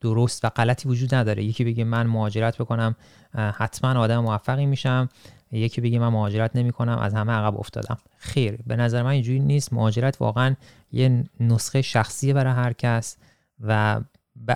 [0.02, 1.44] درست و غلطی وجود نداره.
[1.44, 2.96] یکی بگه من مهاجرت بکنم
[3.34, 5.10] حتما آدم موفقی میشم.
[5.52, 7.98] یکی بگه من مهاجرت نمی کنم از همه عقب افتادم.
[8.18, 9.74] خیر به نظر من اینجوری نیست.
[9.74, 10.56] مهاجرت واقعا
[10.92, 13.18] یه نسخه شخصیه برای هر کس
[13.60, 14.02] و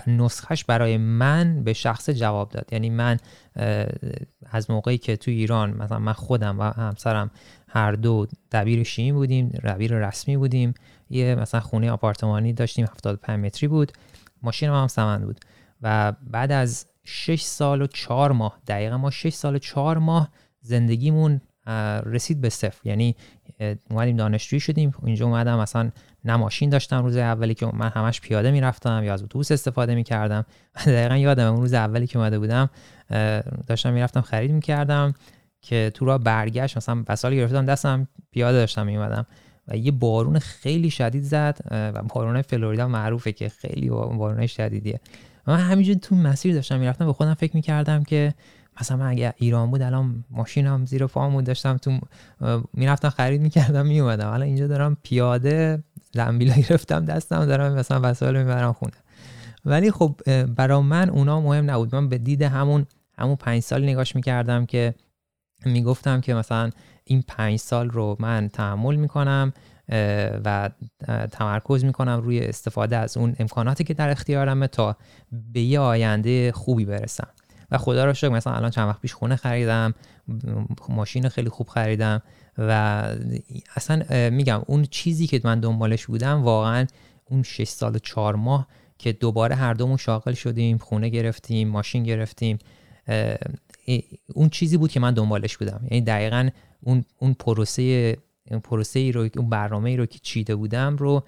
[0.06, 2.68] نسخهش برای من به شخص جواب داد.
[2.72, 3.18] یعنی من
[4.50, 7.30] از موقعی که تو ایران مثلا من خودم و همسرم
[7.68, 10.74] هر دو دبیر شیمی بودیم دبیر رسمی بودیم
[11.10, 13.92] یه مثلا خونه آپارتمانی داشتیم 75 متری بود.
[14.42, 15.40] ماشین هم سمن بود.
[15.82, 20.28] و بعد از 6 سال و 4 ماه دقیقا ما 6 سال و 4 ماه
[20.60, 21.40] زندگیمون
[22.04, 22.88] رسید به صفر.
[22.88, 23.16] یعنی
[23.90, 24.92] اومدیم دانشجویی شدیم.
[25.06, 25.90] اینجا اومدم مثلا
[26.24, 30.44] نه ماشین داشتم روز اولی که من همش پیاده می‌رفتم یا از اتوبوس استفاده می‌کردم.
[30.86, 32.70] دقیقا یادم اون روز اولی که اومده بودم
[33.66, 35.14] داشتم می‌رفتم خرید می‌کردم
[35.62, 36.76] که تو را برگشت.
[36.76, 39.26] مثلا وسایل گرفتم دستم پیاده داشتم میومدم
[39.68, 45.00] و یه بارون خیلی شدید زد و بارون فلوریدا معروفه که خیلی بارون شدیدیه.
[45.46, 48.34] من همینجور تو مسیر داشتم می‌رفتم به خودم فکر می‌کردم که
[48.80, 51.98] مثلا من اگه ایران بود الان ماشینم زیر پامون داشتم تو
[52.74, 58.72] می‌رفتم خرید می‌کردم میومدم الان اینجا دارم پیاده زنبیلا گرفتم دستم دارم مثلا وسایل می‌برم
[58.72, 58.92] خونه.
[59.64, 61.94] ولی خب برا من اونا مهم نبود.
[61.94, 62.86] من به دید همون
[63.18, 64.94] همون پنج سال نگاش می‌کردم که
[65.66, 66.70] می‌گفتم که مثلا
[67.04, 69.52] این پنج سال رو من تحمل می‌کنم
[70.44, 70.70] و
[71.32, 74.96] تمرکز می‌کنم روی استفاده از اون امکاناتی که در اختیارمه تا
[75.52, 77.28] به یه آینده خوبی برسم.
[77.70, 79.94] و خدا رو شکر مثلا الان چند وقت پیش خونه خریدم
[80.88, 82.22] ماشین خیلی خوب خریدم
[82.58, 83.02] و
[83.76, 86.86] اصلا میگم اون چیزی که من دنبالش بودم واقعا
[87.24, 88.66] اون 6 سال و 4 ماه
[88.98, 92.58] که دوباره هر دومون شاغل شدیم خونه گرفتیم ماشین گرفتیم
[94.34, 95.80] اون چیزی بود که من دنبالش بودم.
[95.90, 96.48] یعنی دقیقا
[96.80, 98.16] اون اون پروسه
[98.50, 101.24] اون پروسه ای رو اون برنامه ای رو که چیده بودم رو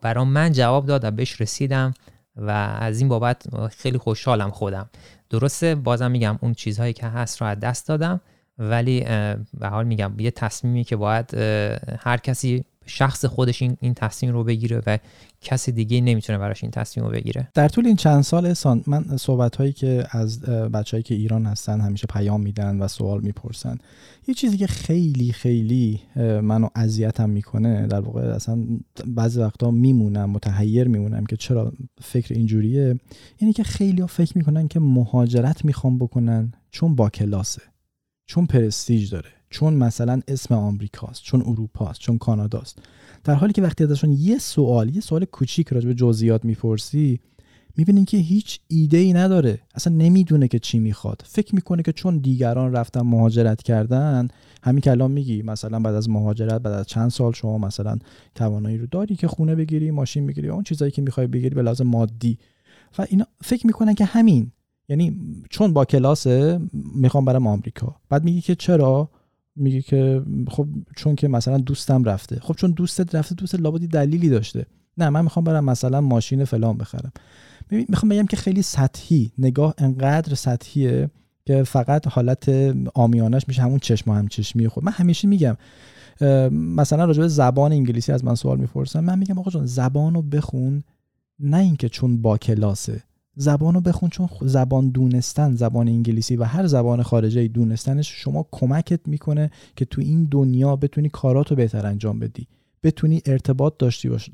[0.00, 1.94] برام من جواب دادم بهش رسیدم
[2.36, 4.90] و از این بابت خیلی خوشحالم خودم.
[5.30, 8.20] درسته بازم میگم اون چیزهایی که هست رو از دست دادم
[8.58, 9.00] ولی
[9.54, 11.34] به حال میگم یه تصمیمی که باید
[11.98, 14.98] هر کسی شخص خودش این, این تصمیم رو بگیره و
[15.46, 17.48] کسی دیگه نمی‌تونه براش این تصمیم رو بگیره.
[17.54, 21.80] در طول این چند سال سان من صحبت هایی که از بچههایی که ایران هستن
[21.80, 23.78] همیشه پیام میدن و سوال می‌پرسن
[24.28, 28.66] یه چیزی که خیلی خیلی منو اذیتم می‌کنه در واقع اصلا
[29.06, 31.72] بعضی وقتا میمونم متحیر میمونم که چرا
[32.02, 33.00] فکر اینجوریه
[33.40, 37.62] یعنی که خیلی ها فکر می‌کنن که مهاجرت می‌خوام بکنن چون با کلاسه
[38.26, 42.78] چون پرستیج داره چون مثلا اسم آمریکاست چون اروپاست چون کاناداست.
[43.26, 47.20] در حالی که وقتی ازشون یه سوال یه سوال کوچیک راجع به جزئیات می‌پرسی
[47.76, 49.58] می‌بینین که هیچ ایده ای نداره.
[49.74, 51.22] اصلا نمی‌دونه که چی می‌خواد.
[51.24, 54.28] فکر می‌کنه که چون دیگران رفتن مهاجرت کردن
[54.62, 57.98] همین که الان میگی مثلا بعد از مهاجرت بعد از چند سال شما مثلا
[58.34, 61.86] توانایی رو داری که خونه بگیری ماشین بگیری اون چیزایی که می‌خوای بگیری به لازم
[61.86, 62.38] مادی.
[62.98, 64.52] و اینا فکر می‌کنن که همین.
[64.88, 65.20] یعنی
[65.50, 66.60] چون با کلاسه
[66.94, 67.96] می‌خوام برم آمریکا.
[68.08, 69.10] بعد میگی که چرا؟
[69.56, 72.40] میگه که خب چون که مثلا دوستم رفته.
[72.40, 74.66] خب چون دوستت رفته دوست لابدی دلیلی داشته.
[74.98, 77.12] نه من می‌خوام برم مثلا ماشین فلان بخرم.
[77.70, 79.32] می‌خوام بگم که خیلی سطحی.
[79.38, 81.10] نگاه انقدر سطحیه
[81.44, 82.48] که فقط حالت
[82.94, 84.84] آمیانش میشه همون چشم و همچشمی خود.
[84.84, 85.56] من همیشه میگم
[86.50, 89.00] مثلا راجع به زبان انگلیسی از من سوال می‌پرسن.
[89.00, 90.84] من میگم آقا جان زبان رو بخون.
[91.40, 93.02] نه اینکه چون با کلاسه.
[93.36, 99.00] زبان رو بخون چون زبان دونستن زبان انگلیسی و هر زبان خارجی دونستنش شما کمکت
[99.08, 102.46] می‌کنه که تو این دنیا بتونی کاراتو بهتر انجام بدی.
[102.82, 103.74] بتونی ارتباط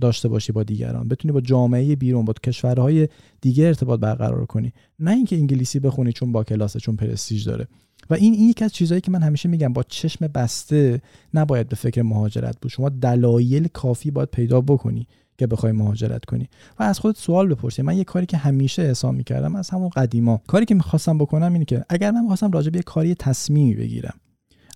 [0.00, 1.08] داشته باشی با دیگران.
[1.08, 3.08] بتونی با جامعه بیرون با کشورهای
[3.40, 4.72] دیگه ارتباط برقرار کنی.
[4.98, 7.68] نه اینکه انگلیسی بخونی چون با کلاسه چون پرستیژ داره.
[8.10, 11.02] و این این یکی از چیزهایی که من همیشه میگم با چشم بسته
[11.34, 12.70] نباید به فکر مهاجرت بود.
[12.70, 15.06] شما دلایل کافی باید پیدا بکنی.
[15.38, 16.48] که بخوای مهاجرت کنی.
[16.78, 17.82] و از خودت سوال بپرسی.
[17.82, 20.40] من یه کاری که همیشه حساب می‌کردم از همون قدیما.
[20.46, 24.14] کاری که می‌خواستم بکنم اینه که اگر من می‌خواستم راجع به یه کاری تصمیمی بگیرم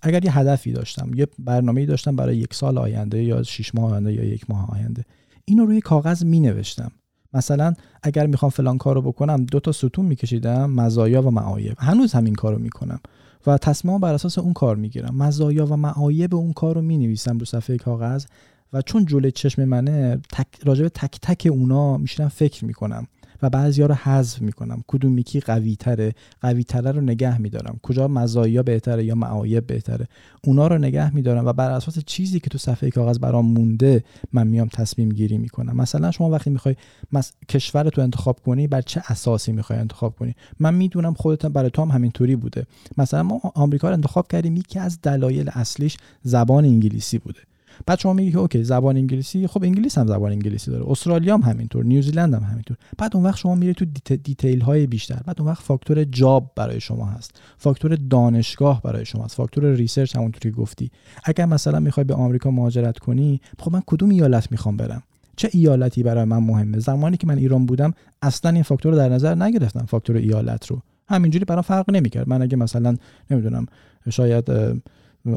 [0.03, 4.13] اگر یه هدفی داشتم یه برنامه‌ای داشتم برای یک سال آینده یا شش ماه آینده
[4.13, 5.05] یا یک ماه آینده
[5.45, 6.91] اینو روی کاغذ می نوشتم
[7.33, 11.75] مثلا اگر می‌خوام فلان کارو بکنم دو تا ستون میکشیدم مزایا و معایب.
[11.79, 12.99] هنوز همین کارو می‌کنم.
[13.47, 15.15] و تصمیم بر اساس اون کار می‌گیرم.
[15.15, 18.25] مزایا و معایب اون کار رو می نویسم رو صفحه کاغذ.
[18.73, 23.07] و چون جلوی چشم منه تک راجع تک تک اونا میشینم فکر می‌کنم
[23.41, 24.83] و بعضیا رو حذف می‌کنم.
[24.87, 27.79] کدوم یکی قوی تره قوی تره رو نگه میدارم.
[27.83, 30.07] کجا مزایا بهتره یا معایب بهتره.
[30.43, 34.03] اونا رو نگه میدارم و بر اساس چیزی که تو صفحه کاغذ برام مونده
[34.33, 35.75] من میام تصمیم گیری می‌کنم.
[35.75, 36.75] مثلا شما وقتی می‌خوای
[37.11, 37.31] مس...
[37.49, 41.81] کشور تو انتخاب کنی بر چه اساسی می‌خوای انتخاب کنی؟ من می‌دونم خودت برای تو
[41.81, 42.65] هم همینطوری بوده.
[42.97, 47.39] مثلا ما آمریکا رو انتخاب کردیم یکی از دلایل اصلیش زبان انگلیسی بوده.
[47.85, 51.85] بعد شما میگی اوکی زبان انگلیسی خب انگلیس هم زبان انگلیسی داره استرالیا هم همینطور
[51.85, 52.77] نیوزیلند هم همینطور.
[52.97, 56.79] بعد اون وقت شما میری تو detail های بیشتر بعد اون وقت فاکتور job برای
[56.79, 60.91] شما هست فاکتور دانشگاه برای شما هست فاکتور research همونطوری گفتی.
[61.23, 65.03] اگر مثلا می‌خوای به آمریکا مهاجرت کنی خب من کدوم ایالت می‌خوام برم؟
[65.35, 69.09] چه ایالتی برای من مهمه؟ زمانی که من ایران بودم اصلا این فاکتور رو در
[69.09, 70.81] نظر نگرفتم فاکتور ایالت رو.
[71.09, 72.29] همینجوری برام فرق نمی‌کرد.
[72.29, 72.95] من اگه مثلا
[73.31, 73.65] نمی‌دونم
[74.09, 74.49] شاید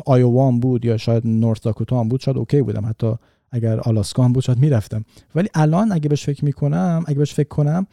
[0.07, 2.87] آیووا بود یا شاید نورث داکوتا هم بود شاید okay بودم.
[2.87, 3.13] حتی
[3.53, 5.05] اگر آلاسکا هم بود شاید می‌رفتم.
[5.35, 7.87] ولی الان اگه بهش فکر می‌کنم اگه بهش فکر کنم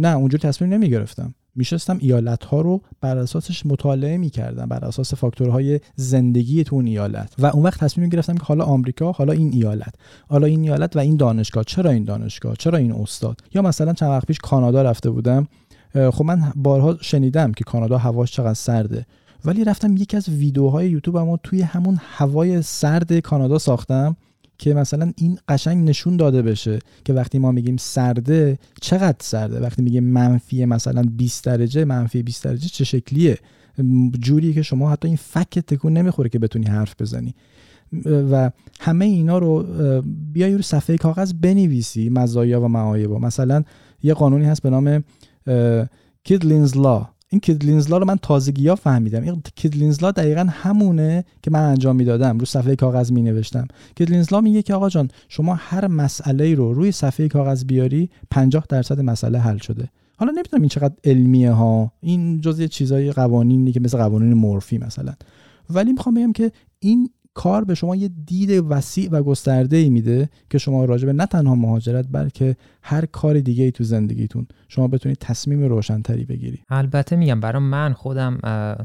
[0.00, 1.34] نه اونجور تصمیم نمی‌گرفتم.
[1.54, 7.34] میشستم ایالت ها رو بر اساسش مطالعه می‌کردم بر اساس فاکتورهای زندگی تو اون ایالت.
[7.38, 9.94] و اون وقت تصمیم گرفتم که حالا آمریکا حالا این ایالت.
[10.28, 11.64] حالا این ایالت و این دانشگاه.
[11.64, 15.48] چرا این دانشگاه؟ چرا این استاد؟ یا مثلا چند وقت پیش کانادا رفته بودم.
[16.12, 19.06] خب من بارها شنیدم که کانادا هواش چقدر سرده.
[19.44, 24.16] ولی رفتم یکی از ویدیوهای یوتیوب اما توی همون هوای سرد کانادا ساختم
[24.58, 29.82] که مثلا این قشنگ نشون داده بشه که وقتی ما میگیم سرده چقدر سرده؟ وقتی
[29.82, 33.38] میگیم منفی مثلا 20 درجه منفی 20 درجه چه شکلیه؟
[34.20, 37.34] جوریه که شما حتی این فک تکون نمی‌خوره که بتونی حرف بزنی.
[38.04, 39.66] و همه اینا رو
[40.32, 43.64] بیای رو صفحه کاغذ بنویسی مزایا و معایب مثلا
[44.02, 45.04] یه قانونی هست به نام
[46.24, 49.22] کیدلینز لا این کیدلینزلا رو من تازگی ها فهمیدم.
[49.22, 52.38] این کیدلینزلا دقیقا همونه که من انجام می‌دادم.
[52.38, 53.66] رو صفحه کاغذ می نوشتم
[53.96, 59.00] کیدلینزلا میگه که آقا جان شما هر مسئله رو روی صفحه کاغذ بیاری 50 درصد
[59.00, 59.88] مسئله حل شده.
[60.16, 61.92] حالا نمی‌دونم این چقدر علمیه ها.
[62.00, 65.14] این جزء چیزای قوانینی که مثل قوانین مورفی مثلا.
[65.70, 70.28] ولی می‌خوام بگم که این کار به شما یه دید وسیع و گسترده ای میده
[70.50, 74.46] که شما راجع به نه تنها مهاجرت بلکه هر کار دیگه ای تو زندگیتون.
[74.68, 78.38] شما بتونید تصمیم روشنتری بگیری البته میگم برای من خودم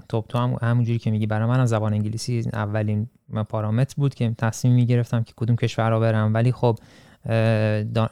[0.10, 3.08] تو تو هم همونجوری که میگی برای منم زبان انگلیسی اولین
[3.50, 6.34] پارامتر بود که تصمیم می‌گرفتم که کدوم کشور رو برم.
[6.34, 6.80] ولی خب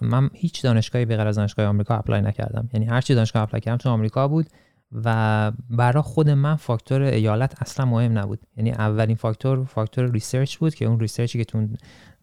[0.02, 2.70] من هیچ دانشگاهی به غیر از دانشگاه آمریکا apply نکردم.
[2.74, 4.46] یعنی هر چی دانشگاه apply کردم تو آمریکا بود.
[4.92, 8.40] و برای خود من فاکتور ایالت اصلا مهم نبود.
[8.58, 11.68] یعنی اولین فاکتور فاکتور research بود که اون research ی که تو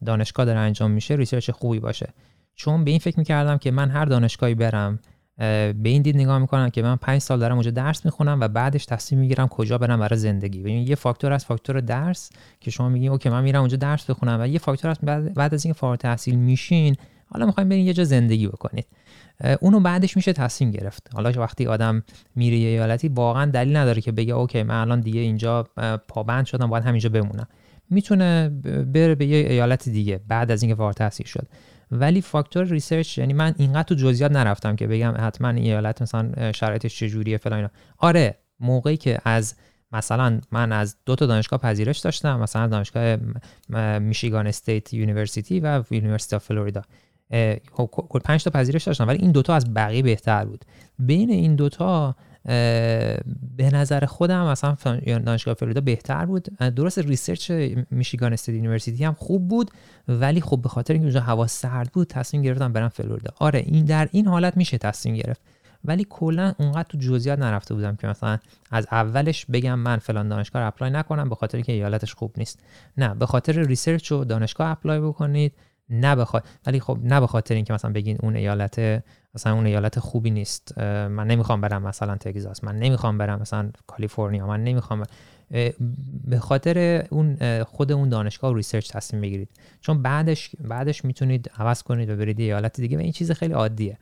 [0.05, 2.13] دانشگاه داره انجام میشه research خوبی باشه.
[2.55, 4.99] چون به این فکر می‌کردم که من هر دانشگاهی برم
[5.37, 8.85] به این دید نگاه می‌کنم که من پنج سال دارم اونجا درس می‌خونم و بعدش
[8.85, 10.59] تصمیم می‌گیرم کجا برم برای زندگی.
[10.59, 14.41] ببین یه فاکتور از فاکتور درس که شما میگین OK من میرم اونجا درس بخونم
[14.41, 16.95] و یه فاکتور از بعد, از اینکه فارغ التحصیل میشین
[17.29, 18.85] حالا می‌خوایم برین یه جا زندگی بکنید
[19.61, 21.09] اونو بعدش میشه تصمیم گرفت.
[21.13, 22.03] حالا وقتی آدم
[22.35, 25.63] میره یه ایالتی واقعا دلیل نداره که بگه OK من الان دیگه اینجا
[26.07, 27.47] پابند شدم باید همینجا بمونم.
[27.89, 28.49] می‌تونه
[28.93, 31.47] بره به یه ایالت دیگه بعد از اینکه فارغ التحصیل شد.
[31.91, 36.51] ولی فاکتور research یعنی من اینقدر تو جزئیات نرفتم که بگم حتما این ایالت مثلا
[36.51, 39.55] شرایطش چجوریه فلان آره موقعی که از
[39.91, 43.17] مثلا من از دو تا دانشگاه پذیرش داشتم مثلا دانشگاه
[43.99, 46.81] Michigan State University و University فلوریدا.
[47.71, 50.65] خب، کل پنج تا پذیرش داشتم ولی این دوتا از بقیه بهتر بود.
[50.99, 52.15] بین این دوتا
[53.57, 56.43] به نظر خودم مثلا دانشگاه فلوریدا بهتر بود.
[56.75, 57.51] درست research
[57.91, 59.71] Michigan State University هم خوب بود
[60.07, 63.33] ولی خب به خاطر اینکه اونجا هوا سرد بود تصمیم گرفتم برم فلوریدا.
[63.39, 65.41] آره این در این حالت میشه تصمیم گرفت.
[65.85, 68.39] ولی کلا اونقدر تو جزئیات نرفته بودم که مثلا
[68.71, 72.59] از اولش بگم من فلان دانشگاه apply نکنم به خاطر اینکه ایالتش خوب نیست.
[72.97, 75.53] نه به خاطر research و دانشگاه apply بکنید.
[75.89, 79.03] نه بخاطر ولی خب نه به خاطر اینکه مثلا بگین اون ایالت
[79.35, 80.77] مثلا اون ایالت خوبی نیست.
[81.07, 82.63] من نمی‌خوام برم مثلا تگزاس.
[82.63, 84.47] من نمی‌خوام برم مثلا کالیفرنیا.
[84.47, 85.03] من نمی‌خوام
[86.23, 89.49] به خاطر اون خود اون دانشگاه و research تصمیم بگیرید.
[89.81, 93.97] چون بعدش بعدش می‌تونید عوض کنید و برید ایالت دیگه و این چیز خیلی عادیه.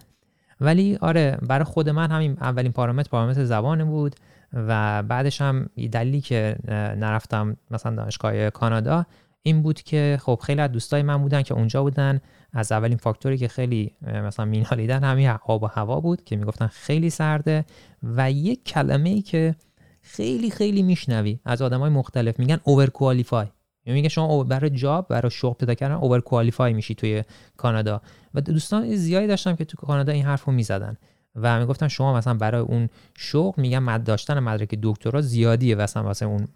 [0.61, 4.15] ولی آره برای خود من همین اولین پارامتر پارامتر زبان بود
[4.53, 6.55] و بعدش هم دلیلی که
[6.97, 9.05] نرفتم مثلا دانشگاه کانادا
[9.47, 12.21] این بود که خب خیلی از دوستای من بودن که اونجا بودن.
[12.53, 17.09] از اولین فاکتوری که خیلی مثلا مینالیدن همین آب و هوا بود که می‌گفتن خیلی
[17.09, 17.65] سرده
[18.03, 19.55] و یک کلمه ای که
[20.01, 21.39] خیلی خیلی میشنوی.
[21.45, 23.47] از آدمای مختلف میگن اوور کوالیفای
[23.85, 27.23] یعنی میگه شما برای جاب برای شغل پیدا کردن اوور کوالیفای میشی توی
[27.57, 28.01] کانادا.
[28.33, 30.97] و دوستان زیادی داشتم که تو کانادا این حرفو می‌زدن.
[31.41, 36.25] و می‌گفتن شما مثلا برای اون شغل میگن مد داشتن مدرک دکترا زیادیه مثلا واسه
[36.25, 36.47] اون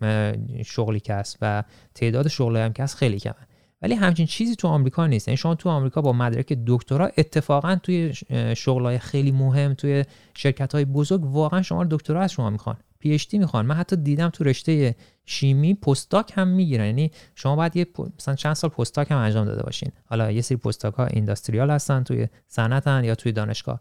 [0.66, 1.64] شغلی که هست و
[1.96, 3.36] تعداد شغلی هم که هست خیلی کمه.
[3.82, 5.28] ولی همچین چیزی تو آمریکا نیست.
[5.28, 8.14] یعنی شما تو آمریکا با مدرک دکترا اتفاقا توی
[8.56, 12.78] شغلای خیلی مهم توی شرکت های بزرگ واقعا شما دکترا از شما می‌خوان.
[13.02, 13.66] پی اچ دی می‌خوان.
[13.66, 14.96] من حتی دیدم تو رشته
[15.26, 16.86] شیمی پستاک هم می‌گیرن.
[16.86, 17.88] یعنی شما باید یه
[18.18, 19.92] مثلا چند سال postdoc هم انجام داده باشین.
[20.06, 23.80] حالا یه سری postdoc ها industrial هستن توی صنعتن یا توی دانشگاه.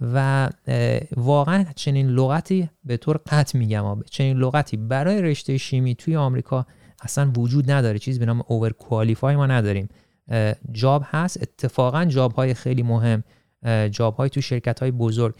[0.00, 0.48] و
[1.16, 6.66] واقعا چنین لغتی به طور قطع میگم چنین لغتی برای رشته شیمی توی آمریکا
[7.02, 7.98] اصلا وجود نداره.
[7.98, 9.88] چیزی به نام overqualify ما نداریم.
[10.72, 11.42] job هست.
[11.42, 13.24] اتفاقا job های خیلی مهم.
[13.90, 15.34] job های تو شرکت های بزرگ.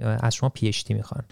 [0.00, 1.22] از شما PhD می‌خوان.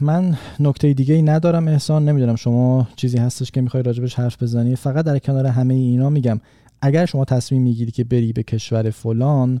[0.00, 4.76] من نکته دیگه ای ندارم احسان نمی‌دونم شما چیزی هستش که می‌خوای راجبش حرف بزنی.
[4.76, 6.40] فقط در کنار همه اینا میگم
[6.80, 9.60] اگر شما تصمیم می‌گیری که بری به کشور فلان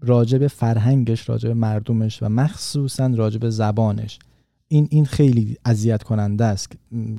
[0.00, 4.18] راجب فرهنگش راجب مردمش و مخصوصا راجب زبانش.
[4.68, 6.72] این این خیلی اذیت کننده است.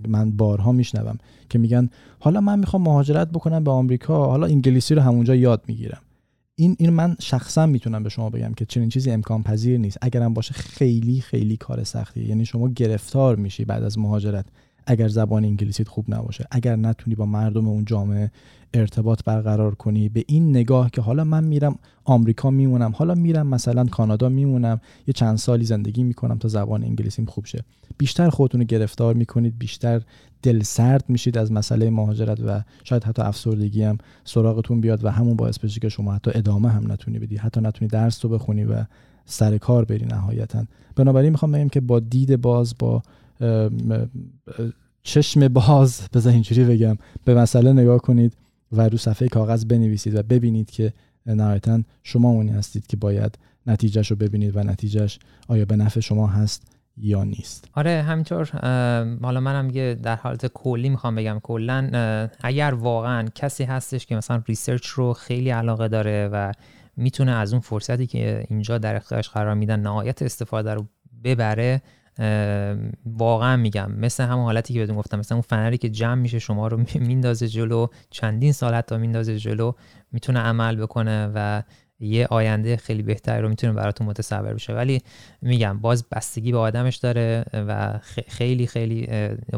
[0.08, 1.18] من بارها میشنوم
[1.50, 1.90] که میگن
[2.20, 6.02] حالا من می‌خوام مهاجرت بکنم به آمریکا حالا انگلیسی رو همونجا یاد می‌گیرم.
[6.56, 9.98] این این من شخصا می‌تونم به شما بگم که چنین چیزی امکان پذیر نیست.
[10.02, 14.46] اگرم باشه خیلی خیلی کار سختیه یعنی شما گرفتار میشی بعد از مهاجرت.
[14.88, 18.32] اگر زبان انگلیسیت خوب نباشه اگر نتونی با مردم اون جامعه
[18.74, 23.86] ارتباط برقرار کنی به این نگاه که حالا من میرم آمریکا میمونم حالا میرم مثلا
[23.86, 27.64] کانادا میمونم یه چند سالی زندگی می‌کنم تا زبان انگلیسیم خوب شه.
[27.98, 30.02] بیشتر خودتون رو گرفتار می‌کنید بیشتر
[30.44, 35.36] دل سرد میشید از مسئله مهاجرت و شاید حتی افسردگی هم سراغتون بیاد و همون
[35.36, 37.38] باعث بشه که شما حتی ادامه هم نتونی بدی.
[37.38, 38.86] حتی نتونی درس رو بخونی و
[39.26, 40.66] سر کار بری نهایتا.
[40.96, 43.04] بنابراین می‌خوام بگم که با دید باز با
[45.04, 46.98] چشم باز بذار اینجوری بگم.
[47.26, 48.38] به مسئله نگاه کنید
[48.72, 50.94] و رو صفحه کاغذ بنویسید و ببینید که
[51.26, 56.28] نهایتا شما اونی هستید که باید نتیجهش رو ببینید و نتیجهش آیا به نفع شما
[56.28, 56.68] هست
[56.98, 57.68] یا نیست.
[57.74, 58.50] آره همینطور
[59.22, 61.40] حالا منم یه در حالت کلی می‌خوام بگم.
[61.44, 61.90] کلا
[62.42, 66.52] اگر واقعا کسی هستش که مثلا research رو خیلی علاقه داره و
[66.98, 70.86] می‌تونه از اون فرصتی که اینجا در اختیارش قرار میدن نهایت استفاده رو
[71.24, 71.82] ببره
[73.06, 76.68] واقعا میگم مثل همون حالتی که بهتون گفتم مثل اون فنری که جمع میشه شما
[76.68, 79.72] رو میندازه جلو چندین سال حتی میندازه جلو
[80.12, 81.64] می‌تونه عمل بکنه و
[82.00, 84.74] یه آینده خیلی بهتری رو می‌تونه براتون متصور بشه.
[84.74, 85.02] ولی
[85.42, 89.10] میگم باز بستگی به آدمش داره و خیلی خیلی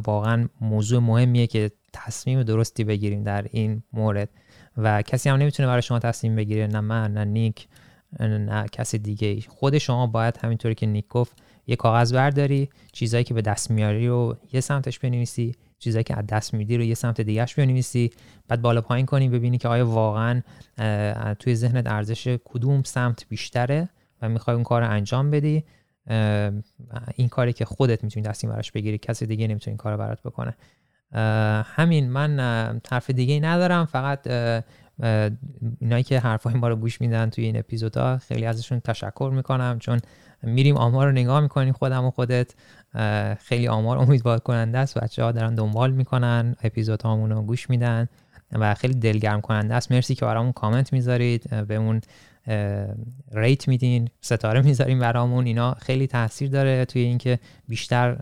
[0.05, 4.29] واقعا موضوع مهمیه که تصمیم درستی بگیریم در این مورد.
[4.77, 7.67] و کسی هم نمی‌تونه برای شما تصمیم بگیره نه من نه نیک
[8.19, 13.33] نه کسی دیگه خود شما باید همینطوری که نیک گفت یه کاغذ برداری چیزایی که
[13.33, 17.21] به دست میاری رو یه سمتش بنویسی چیزایی که از دست میدی رو یه سمت
[17.21, 18.09] دیگهش بنویسی
[18.47, 20.41] بعد بالا پایین کنی ببینی که آیا واقعا
[21.39, 23.89] توی ذهنت ارزش کدوم سمت بیشتره
[24.21, 25.63] و می‌خوای اون کار رو انجام بدی.
[27.15, 30.21] این کاری که خودت می‌تونی دستی براش بگیری کسی دیگه نمی‌تونه این کار رو برات
[30.21, 30.55] بکنه.
[31.63, 32.39] همین من
[32.89, 34.27] حرف دیگه ندارم فقط
[35.79, 39.99] اینایی که حرفای ما رو گوش میدن توی این اپیزودها خیلی ازشون تشکر می‌کنم چون
[40.43, 42.53] میریم آمار رو نگاه می‌کنیم خودم و خودت.
[43.39, 44.97] خیلی آمار امیدوار کننده است.
[44.97, 48.07] بچه ها دارن دنبال می‌کنن اپیزود رو گوش میدن
[48.51, 49.91] و خیلی دلگرم کننده است.
[49.91, 51.65] مرسی که برامون کامنت می‌ذارید.
[51.67, 52.01] بهمون
[53.31, 55.45] ریت میدین ستاره می‌ذاریم برامون.
[55.45, 58.17] اینا خیلی تاثیر داره توی اینکه بیشتر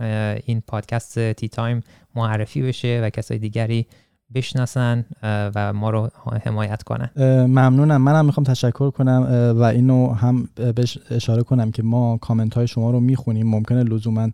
[0.45, 1.83] این پادکست Tea Time
[2.15, 3.87] معرفی بشه و کسای دیگری
[4.33, 6.09] بشناسن و ما رو
[6.43, 7.09] حمایت کنن.
[7.45, 8.01] ممنونم.
[8.01, 12.91] منم می‌خوام تشکر کنم و اینو هم بهش اشاره کنم که ما کامنت های شما
[12.91, 13.47] رو می‌خونیم.
[13.47, 14.29] ممکنه لزوما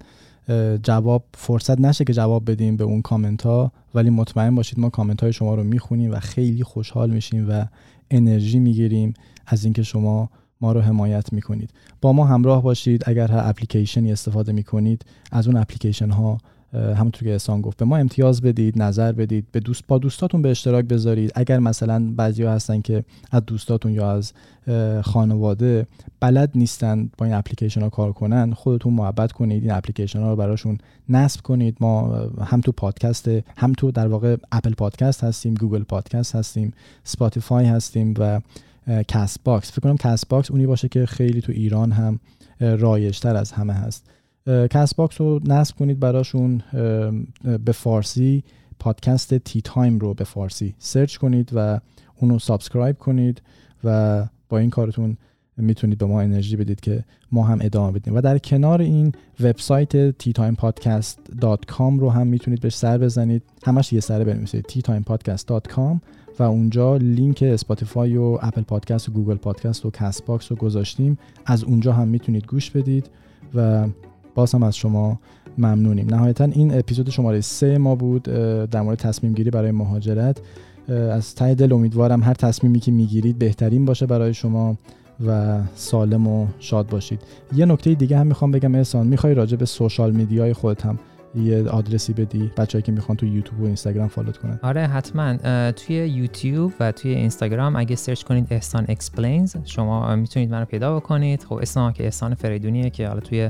[0.83, 5.23] جواب فرصت نشه که جواب بدیم به اون کامنت ها ولی مطمئن باشید ما کامنت
[5.23, 7.65] های شما رو می‌خونیم و خیلی خوشحال میشیم و
[8.11, 9.13] انرژی می‌گیریم
[9.47, 10.29] از اینکه شما
[10.61, 11.69] ما رو حمایت می‌کنید.
[12.01, 13.03] با ما همراه باشید.
[13.05, 16.37] اگر هر اپلیکیشنی استفاده می‌کنید از اون اپلیکیشن ها
[16.73, 20.49] همونطور که احسان گفت به ما امتیاز بدید نظر بدید به دوست با دوستاتون به
[20.49, 21.31] اشتراک بذارید.
[21.35, 24.33] اگر مثلا بعضیا هستن که از دوستاتون یا از
[25.01, 25.87] خانواده
[26.19, 30.35] بلد نیستن با این اپلیکیشن ها کار کنن خودتون محبت کنید این اپلیکیشن ها رو
[30.35, 30.77] براشون
[31.09, 31.77] نصب کنید.
[31.79, 37.65] ما هم تو پادکست هم تو در واقع Apple Podcast هستیم Google Podcast هستیم Spotify
[37.65, 38.41] هستیم و
[39.07, 42.19] Castbox فکر کنم Castbox اونی باشه که خیلی تو ایران هم
[42.59, 44.09] رایجتر از همه هست.
[44.47, 46.61] Castbox رو نصب کنید براشون
[47.65, 48.43] به فارسی.
[48.79, 51.79] پادکست Tea Time رو به فارسی search کنید و
[52.15, 53.41] اونو subscribe کنید
[53.83, 55.17] و با این کارتون
[55.57, 58.15] می‌تونید به ما انرژی بدید که ما هم ادامه بدیم.
[58.15, 63.43] و در کنار این وبسایت ttimepodcast.com رو هم می‌تونید بهش سر بزنید.
[63.63, 64.65] همش یه سره بنویسید.
[64.65, 65.99] ttimepodcast.com
[66.39, 71.17] و اونجا لینک Spotify و Apple Podcast و Google Podcast و Castbox رو گذاشتیم.
[71.45, 73.09] از اونجا هم می‌تونید گوش بدید
[73.55, 73.87] و
[74.35, 75.19] باز هم از شما
[75.57, 76.07] ممنونیم.
[76.09, 78.23] نهایتا این اپیزود شماره سه ما بود
[78.71, 80.41] در مورد تصمیم گیری برای مهاجرت.
[80.87, 84.77] از ته دل امیدوارم هر تصمیمی که می‌گیرید بهترین باشه برای شما
[85.27, 87.21] و سالم و شاد باشید.
[87.55, 89.07] یه نکته دیگه هم می‌خوام بگم احسان.
[89.07, 90.99] می‌خوای راجع به social media ی خودت هم
[91.35, 94.59] یه آدرسی بدی بچه‌ای که می‌خوان تو یوتیوب و Instagram follow ت کنن.
[94.63, 95.37] آره حتما.
[95.71, 101.43] توی یوتیوب و توی Instagram اگه search کنید احسان Explains شما می‌تونید منو پیدا بکنید.
[101.43, 103.49] خب اسم که احسان فریدونیه که حالا توی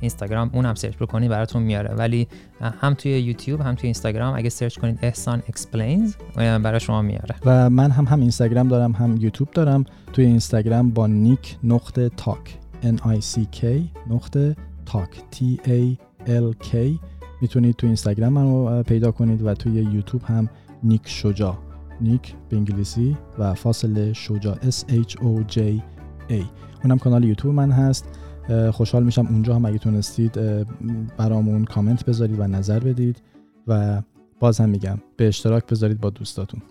[0.00, 1.94] Instagram اونم search بکنید براتون میاره.
[1.94, 2.28] ولی
[2.60, 7.34] هم توی یوتیوب هم توی Instagram اگه search کنید احسان Explains برای شما میاره.
[7.44, 9.84] و من هم هم Instagram دارم هم یوتیوب دارم.
[10.12, 13.64] توی Instagram با Nick نقطه talk N I C K
[14.10, 14.56] نقطه
[14.86, 15.96] talk T A
[16.26, 16.76] LK
[17.40, 20.48] می‌تونید تو اینستاگرام منو پیدا کنید و توی یوتیوب هم
[20.82, 21.58] نیک شجا
[22.00, 25.58] نیک به انگلیسی و فاصله شجا S H O J
[26.30, 26.42] A.
[26.82, 28.18] اونم کانال یوتیوب من هست.
[28.72, 30.38] خوشحال میشم اونجا هم اگه تونستید
[31.16, 33.22] برامون کامنت بذارید و نظر بدید.
[33.66, 34.02] و
[34.40, 36.62] باز هم میگم به اشتراک بذارید با دوستاتون.